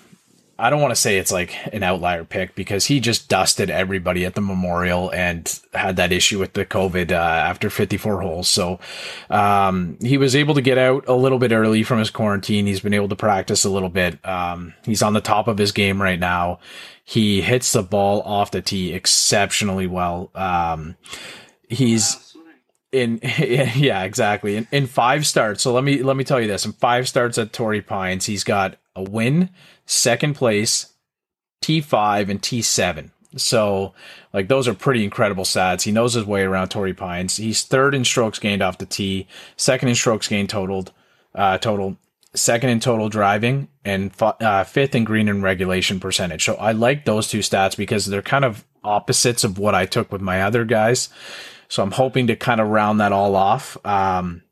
I 0.58 0.70
don't 0.70 0.80
want 0.80 0.92
to 0.92 1.00
say 1.00 1.18
it's 1.18 1.32
like 1.32 1.54
an 1.74 1.82
outlier 1.82 2.24
pick 2.24 2.54
because 2.54 2.86
he 2.86 2.98
just 2.98 3.28
dusted 3.28 3.68
everybody 3.68 4.24
at 4.24 4.34
the 4.34 4.40
Memorial 4.40 5.10
and 5.10 5.60
had 5.74 5.96
that 5.96 6.12
issue 6.12 6.38
with 6.38 6.54
the 6.54 6.64
COVID 6.64 7.10
uh, 7.10 7.14
after 7.14 7.68
54 7.68 8.22
holes. 8.22 8.48
So 8.48 8.80
um, 9.28 9.98
he 10.00 10.16
was 10.16 10.34
able 10.34 10.54
to 10.54 10.62
get 10.62 10.78
out 10.78 11.06
a 11.08 11.14
little 11.14 11.38
bit 11.38 11.52
early 11.52 11.82
from 11.82 11.98
his 11.98 12.08
quarantine. 12.08 12.66
He's 12.66 12.80
been 12.80 12.94
able 12.94 13.08
to 13.10 13.16
practice 13.16 13.64
a 13.66 13.70
little 13.70 13.90
bit. 13.90 14.24
Um, 14.26 14.72
he's 14.84 15.02
on 15.02 15.12
the 15.12 15.20
top 15.20 15.46
of 15.46 15.58
his 15.58 15.72
game 15.72 16.00
right 16.00 16.18
now. 16.18 16.58
He 17.04 17.42
hits 17.42 17.72
the 17.72 17.82
ball 17.82 18.22
off 18.22 18.50
the 18.50 18.62
tee 18.62 18.94
exceptionally 18.94 19.86
well. 19.86 20.30
Um, 20.34 20.96
he's 21.68 22.34
in 22.92 23.20
yeah 23.38 24.04
exactly 24.04 24.56
in, 24.56 24.66
in 24.70 24.86
five 24.86 25.26
starts 25.26 25.60
so 25.60 25.72
let 25.72 25.82
me 25.82 26.04
let 26.04 26.16
me 26.16 26.22
tell 26.22 26.40
you 26.40 26.46
this 26.46 26.64
in 26.64 26.72
five 26.72 27.08
starts 27.08 27.36
at 27.36 27.52
Torrey 27.52 27.82
Pines 27.82 28.26
he's 28.26 28.44
got 28.44 28.76
a 28.96 29.02
win. 29.02 29.50
Second 29.86 30.34
place 30.34 30.92
T5 31.62 32.28
and 32.28 32.42
T7 32.42 33.10
so 33.36 33.92
like 34.32 34.48
those 34.48 34.66
are 34.66 34.74
pretty 34.74 35.04
incredible 35.04 35.44
stats. 35.44 35.82
He 35.82 35.92
knows 35.92 36.14
his 36.14 36.24
way 36.24 36.42
around 36.42 36.68
Torrey 36.68 36.94
Pines. 36.94 37.36
He's 37.36 37.62
third 37.62 37.94
in 37.94 38.04
strokes 38.04 38.38
gained 38.38 38.62
off 38.62 38.78
the 38.78 38.86
tee 38.86 39.26
second 39.56 39.88
in 39.88 39.94
strokes 39.94 40.28
gained 40.28 40.48
totaled 40.48 40.92
uh 41.34 41.58
total 41.58 41.96
second 42.34 42.70
in 42.70 42.80
total 42.80 43.08
driving 43.08 43.68
and 43.84 44.14
fi- 44.14 44.34
uh, 44.40 44.64
fifth 44.64 44.94
in 44.94 45.04
green 45.04 45.28
and 45.28 45.42
regulation 45.42 46.00
percentage. 46.00 46.44
So 46.44 46.54
I 46.56 46.72
like 46.72 47.04
those 47.04 47.28
two 47.28 47.38
stats 47.38 47.76
because 47.76 48.06
they're 48.06 48.22
kind 48.22 48.44
of 48.44 48.64
opposites 48.84 49.42
of 49.42 49.58
what 49.58 49.74
I 49.74 49.86
took 49.86 50.12
with 50.12 50.20
my 50.20 50.42
other 50.42 50.64
guys. 50.64 51.08
So 51.68 51.82
I'm 51.82 51.92
hoping 51.92 52.26
to 52.26 52.36
kind 52.36 52.60
of 52.60 52.68
round 52.68 53.00
that 53.00 53.12
all 53.12 53.34
off. 53.36 53.78
Um, 53.86 54.42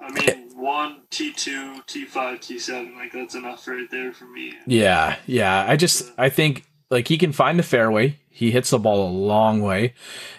I 0.00 0.12
mean, 0.12 0.45
one 0.66 1.02
T 1.10 1.32
two, 1.32 1.80
T 1.86 2.04
five, 2.04 2.40
T 2.40 2.58
seven. 2.58 2.96
Like 2.96 3.12
that's 3.12 3.34
enough 3.34 3.66
right 3.68 3.88
there 3.90 4.12
for 4.12 4.24
me. 4.24 4.54
yeah, 4.66 5.16
yeah. 5.26 5.64
I 5.66 5.76
just 5.76 6.12
I 6.18 6.28
think 6.28 6.64
like 6.90 7.08
he 7.08 7.16
can 7.16 7.32
find 7.32 7.58
the 7.58 7.62
fairway. 7.62 8.18
He 8.28 8.50
hits 8.50 8.70
the 8.70 8.78
ball 8.78 9.08
a 9.08 9.10
long 9.10 9.62
way, 9.62 9.94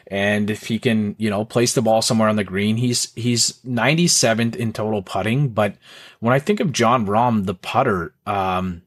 and 0.06 0.52
if 0.52 0.68
he 0.68 0.78
can, 0.78 1.16
you 1.18 1.32
know, 1.32 1.46
place 1.46 1.74
the 1.74 1.82
ball 1.82 2.02
somewhere 2.02 2.30
on 2.30 2.36
the 2.36 2.44
green, 2.44 2.78
he's 2.78 3.12
he's 3.16 3.54
97th 3.66 4.56
in 4.56 4.74
total 4.74 5.02
putting. 5.02 5.50
But 5.50 5.76
when 6.20 6.34
I 6.34 6.40
think 6.40 6.60
of 6.60 6.72
Jon 6.72 7.08
Rahm, 7.08 7.46
the 7.46 7.56
putter, 7.56 8.14
um, 8.28 8.84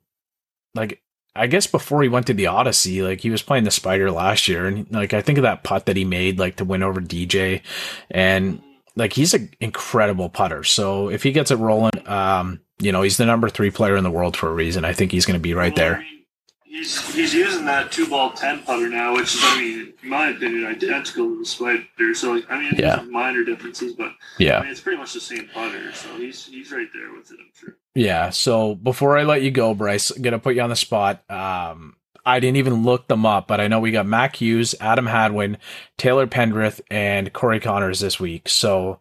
like 0.74 1.02
I 1.34 1.46
guess 1.46 1.66
before 1.66 2.02
he 2.02 2.08
went 2.08 2.26
to 2.26 2.34
the 2.34 2.46
Odyssey, 2.46 3.02
like 3.02 3.22
he 3.22 3.30
was 3.30 3.42
playing 3.42 3.64
the 3.64 3.70
Spider 3.70 4.10
last 4.10 4.46
year, 4.46 4.66
and 4.66 4.90
like 4.92 5.14
I 5.14 5.22
think 5.22 5.38
of 5.38 5.42
that 5.42 5.64
putt 5.64 5.86
that 5.86 5.96
he 5.96 6.04
made, 6.04 6.38
like 6.38 6.56
to 6.56 6.64
win 6.64 6.82
over 6.82 7.00
DJ, 7.00 7.62
and 8.10 8.62
like 9.00 9.12
he's 9.12 9.34
an 9.34 9.50
incredible 9.60 10.28
putter. 10.28 10.62
So 10.62 11.08
if 11.10 11.22
he 11.24 11.32
gets 11.32 11.50
it 11.50 11.56
rolling, 11.56 11.90
um, 12.06 12.60
you 12.78 12.92
know, 12.92 13.02
he's 13.02 13.16
the 13.16 13.26
number 13.26 13.48
three 13.48 13.70
player 13.70 13.96
in 13.96 14.04
the 14.04 14.10
world 14.10 14.36
for 14.36 14.48
a 14.48 14.54
reason. 14.54 14.84
I 14.84 14.92
think 14.92 15.10
he's 15.12 15.26
going 15.26 15.38
to 15.38 15.42
be 15.42 15.54
right 15.54 15.74
Well, 15.76 15.84
I 15.84 15.88
there. 15.88 15.98
mean, 15.98 16.24
he's 16.64 17.14
he's 17.14 17.34
using 17.34 17.64
that 17.64 17.90
two 17.90 18.06
ball 18.08 18.30
ten 18.30 18.60
putter 18.62 18.88
now, 18.88 19.14
which 19.14 19.34
is, 19.34 19.40
I 19.42 19.60
mean, 19.60 19.92
in 20.02 20.08
my 20.08 20.28
opinion, 20.28 20.66
identical 20.66 21.24
to 21.26 21.38
the 21.40 21.44
Spider. 21.44 22.14
So 22.14 22.40
I 22.48 22.58
mean, 22.58 22.74
Yeah. 22.78 22.96
there's 22.96 23.08
minor 23.10 23.42
differences, 23.44 23.94
but 23.94 24.08
I 24.08 24.12
Yeah, 24.38 24.60
mean, 24.62 24.70
it's 24.70 24.80
pretty 24.80 24.98
much 24.98 25.12
the 25.14 25.20
same 25.20 25.48
putter. 25.52 25.92
So 25.92 26.16
he's 26.16 26.46
he's 26.46 26.70
right 26.70 26.88
there 26.94 27.12
with 27.12 27.30
it. 27.32 27.38
I'm 27.40 27.50
sure. 27.58 27.76
yeah. 27.94 28.30
So 28.30 28.74
before 28.76 29.18
I 29.18 29.24
let 29.24 29.42
you 29.42 29.50
go, 29.50 29.74
Bryce, 29.74 30.10
I'm 30.10 30.22
gonna 30.22 30.38
put 30.38 30.54
you 30.54 30.62
on 30.62 30.70
the 30.70 30.76
spot. 30.76 31.28
Um, 31.30 31.96
I 32.24 32.40
didn't 32.40 32.56
even 32.56 32.84
look 32.84 33.08
them 33.08 33.24
up, 33.26 33.46
but 33.46 33.60
I 33.60 33.68
know 33.68 33.80
we 33.80 33.90
got 33.90 34.06
Mac 34.06 34.36
Hughes, 34.36 34.74
Adam 34.80 35.06
Hadwin, 35.06 35.58
Taylor 35.96 36.26
Pendrith, 36.26 36.80
and 36.90 37.32
Corey 37.32 37.60
Conners 37.60 38.00
this 38.00 38.18
week. 38.20 38.48
So. 38.48 38.98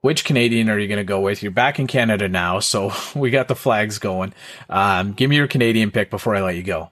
Which 0.00 0.24
Canadian 0.24 0.68
are 0.68 0.80
you 0.80 0.88
going 0.88 0.98
to 0.98 1.04
go 1.04 1.20
with? 1.20 1.44
You're 1.44 1.52
back 1.52 1.78
in 1.78 1.86
Canada 1.86 2.28
now, 2.28 2.58
so 2.58 2.92
we 3.14 3.30
got 3.30 3.46
the 3.46 3.54
flags 3.54 4.00
going. 4.00 4.34
Um, 4.68 5.12
give 5.12 5.30
me 5.30 5.36
your 5.36 5.46
Canadian 5.46 5.92
pick 5.92 6.10
before 6.10 6.34
I 6.34 6.40
let 6.40 6.56
you 6.56 6.64
go. 6.64 6.90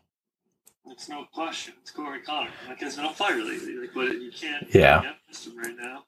It's 0.86 1.08
no 1.08 1.24
question. 1.32 1.74
It's 1.82 1.90
Corey 1.90 2.20
Connor. 2.20 2.50
Like 2.68 2.78
he's 2.78 2.94
been 2.94 3.06
on 3.06 3.14
fire 3.14 3.42
lately. 3.42 3.74
Like, 3.74 3.90
but 3.94 4.20
you 4.20 4.30
can't. 4.30 4.72
Yeah. 4.72 4.98
You 4.98 5.08
can't 5.08 5.46
him 5.46 5.58
right 5.58 5.76
now. 5.76 6.04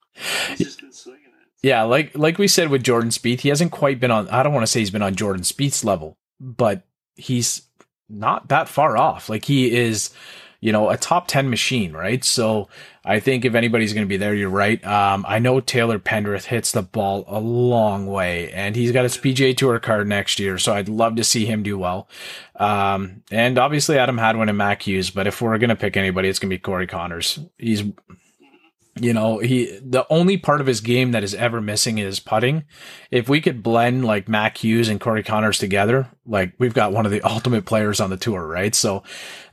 He's 0.51 0.59
just 0.59 0.81
been 0.81 0.93
swinging 0.93 1.23
it. 1.25 1.49
Yeah, 1.63 1.83
like 1.85 2.17
like 2.17 2.39
we 2.39 2.49
said 2.49 2.71
with 2.71 2.83
Jordan 2.83 3.11
Spieth, 3.11 3.41
he 3.41 3.49
hasn't 3.49 3.73
quite 3.73 4.01
been 4.01 4.11
on. 4.11 4.29
I 4.29 4.43
don't 4.43 4.53
want 4.53 4.65
to 4.65 4.67
say 4.67 4.81
he's 4.81 4.91
been 4.91 5.03
on 5.03 5.15
Jordan 5.15 5.43
Spieth's 5.43 5.85
level, 5.85 6.19
but 6.41 6.83
he's 7.15 7.63
not 8.13 8.49
that 8.49 8.69
far 8.69 8.97
off. 8.97 9.29
Like 9.29 9.45
he 9.45 9.75
is, 9.75 10.11
you 10.61 10.71
know, 10.71 10.91
a 10.91 10.97
top 10.97 11.27
10 11.27 11.51
machine, 11.51 11.93
right? 11.93 12.25
So 12.25 12.69
I 13.05 13.19
think 13.19 13.45
if 13.45 13.55
anybody's 13.55 13.93
going 13.93 14.07
to 14.07 14.09
be 14.09 14.17
there, 14.17 14.35
you're 14.35 14.49
right. 14.49 14.85
Um, 14.87 15.25
I 15.27 15.39
know 15.39 15.61
Taylor 15.61 15.99
Pendrith 15.99 16.45
hits 16.45 16.73
the 16.73 16.83
ball 16.83 17.25
a 17.27 17.41
long 17.41 18.07
way 18.07 18.53
and 18.53 18.77
he's 18.77 18.93
got 18.93 19.03
his 19.03 19.17
PGA 19.17 19.57
Tour 19.57 19.81
card 19.81 20.07
next 20.07 20.39
year. 20.39 20.59
So 20.59 20.75
I'd 20.75 20.89
love 20.89 21.17
to 21.17 21.25
see 21.25 21.47
him 21.47 21.63
do 21.63 21.79
well. 21.79 22.09
Um, 22.57 23.23
and 23.31 23.59
obviously 23.59 23.99
Adam 23.99 24.19
Hadwin 24.19 24.49
and 24.49 24.59
Mac 24.59 24.83
Hughes, 24.87 25.11
but 25.11 25.27
if 25.27 25.41
we're 25.41 25.59
going 25.59 25.71
to 25.71 25.77
pick 25.77 25.97
anybody, 25.97 26.29
it's 26.29 26.39
going 26.39 26.51
to 26.51 26.57
be 26.57 26.61
Corey 26.61 26.87
Conners. 26.87 27.41
He's, 27.59 27.83
you 29.01 29.15
know, 29.15 29.39
he, 29.39 29.79
the 29.83 30.07
only 30.11 30.37
part 30.37 30.61
of 30.61 30.67
his 30.67 30.81
game 30.81 31.13
that 31.13 31.25
is 31.25 31.35
ever 31.35 31.61
missing 31.61 31.99
is 31.99 32.21
putting. 32.21 32.65
If 33.11 33.29
we 33.29 33.41
could 33.41 33.63
blend 33.63 34.05
like 34.05 34.29
Mac 34.29 34.59
Hughes 34.59 34.89
and 34.89 35.01
Corey 35.01 35.23
Conners 35.23 35.59
together, 35.59 36.11
like 36.27 36.53
we've 36.59 36.75
got 36.75 36.93
one 36.93 37.07
of 37.07 37.13
the 37.13 37.23
ultimate 37.27 37.65
players 37.65 38.01
on 38.01 38.11
the 38.11 38.17
tour, 38.17 38.47
right? 38.47 38.75
So, 38.75 39.03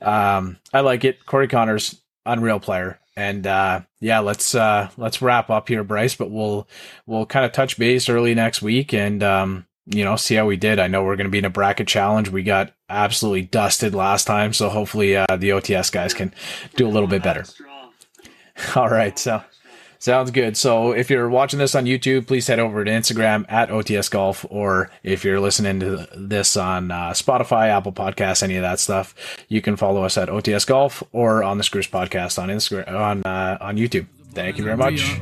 um, 0.01 0.57
I 0.73 0.81
like 0.81 1.05
it. 1.05 1.25
Corey 1.25 1.47
Conners, 1.47 2.01
unreal 2.25 2.59
player. 2.59 2.99
And 3.15 3.45
uh, 3.45 3.81
yeah, 3.99 4.19
let's 4.19 4.55
uh, 4.55 4.89
let's 4.97 5.21
wrap 5.21 5.49
up 5.49 5.67
here, 5.67 5.83
Bryce. 5.83 6.15
But 6.15 6.31
we'll 6.31 6.67
we'll 7.05 7.25
kind 7.25 7.45
of 7.45 7.51
touch 7.51 7.77
base 7.77 8.07
early 8.07 8.33
next 8.33 8.61
week, 8.61 8.93
and 8.93 9.21
um, 9.21 9.65
you 9.85 10.05
know, 10.05 10.15
see 10.15 10.35
how 10.35 10.45
we 10.45 10.55
did. 10.55 10.79
I 10.79 10.87
know 10.87 11.03
we're 11.03 11.17
going 11.17 11.25
to 11.25 11.31
be 11.31 11.39
in 11.39 11.45
a 11.45 11.49
bracket 11.49 11.87
challenge. 11.87 12.29
We 12.29 12.43
got 12.43 12.71
absolutely 12.87 13.41
dusted 13.41 13.93
last 13.93 14.25
time, 14.25 14.53
so 14.53 14.69
hopefully 14.69 15.17
uh, 15.17 15.25
the 15.35 15.49
OTS 15.49 15.91
guys 15.91 16.13
can 16.13 16.33
do 16.75 16.87
a 16.87 16.89
little 16.89 17.07
bit 17.09 17.21
better. 17.23 17.43
All 18.75 18.89
right, 18.89 19.17
so 19.17 19.41
sounds 19.99 20.31
good. 20.31 20.57
So 20.57 20.91
if 20.91 21.09
you're 21.09 21.29
watching 21.29 21.59
this 21.59 21.75
on 21.75 21.85
YouTube, 21.85 22.27
please 22.27 22.47
head 22.47 22.59
over 22.59 22.83
to 22.83 22.91
Instagram 22.91 23.45
at 23.49 23.69
OTS 23.69 24.09
Golf, 24.09 24.45
or 24.49 24.89
if 25.03 25.23
you're 25.23 25.39
listening 25.39 25.79
to 25.81 26.07
this 26.15 26.57
on 26.57 26.91
uh, 26.91 27.11
Spotify, 27.11 27.69
Apple 27.69 27.91
Podcasts, 27.91 28.43
any 28.43 28.55
of 28.55 28.61
that 28.63 28.79
stuff, 28.79 29.15
you 29.47 29.61
can 29.61 29.75
follow 29.75 30.03
us 30.03 30.17
at 30.17 30.29
OTS 30.29 30.65
Golf 30.65 31.03
or 31.11 31.43
on 31.43 31.57
the 31.57 31.63
Screws 31.63 31.87
Podcast 31.87 32.41
on 32.41 32.49
Instagram 32.49 32.89
on 32.89 33.23
uh, 33.23 33.57
on 33.61 33.77
YouTube. 33.77 34.07
Thank 34.33 34.57
you 34.57 34.63
very 34.63 34.77
much. 34.77 35.19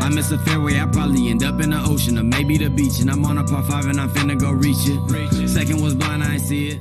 I 0.00 0.08
miss 0.08 0.30
a 0.30 0.38
fairway, 0.38 0.80
I 0.80 0.86
probably 0.86 1.28
end 1.28 1.44
up 1.44 1.60
in 1.60 1.70
the 1.70 1.82
ocean 1.84 2.18
or 2.18 2.22
maybe 2.22 2.56
the 2.56 2.70
beach, 2.70 3.00
and 3.00 3.10
I'm 3.10 3.24
on 3.26 3.38
a 3.38 3.44
par 3.44 3.62
five 3.64 3.84
and 3.86 4.00
I'm 4.00 4.08
finna 4.10 4.38
go 4.40 4.50
reach 4.50 4.78
it. 4.80 5.48
Second 5.48 5.82
was 5.82 5.94
blind, 5.94 6.22
I 6.22 6.38
see 6.38 6.70
it. 6.70 6.80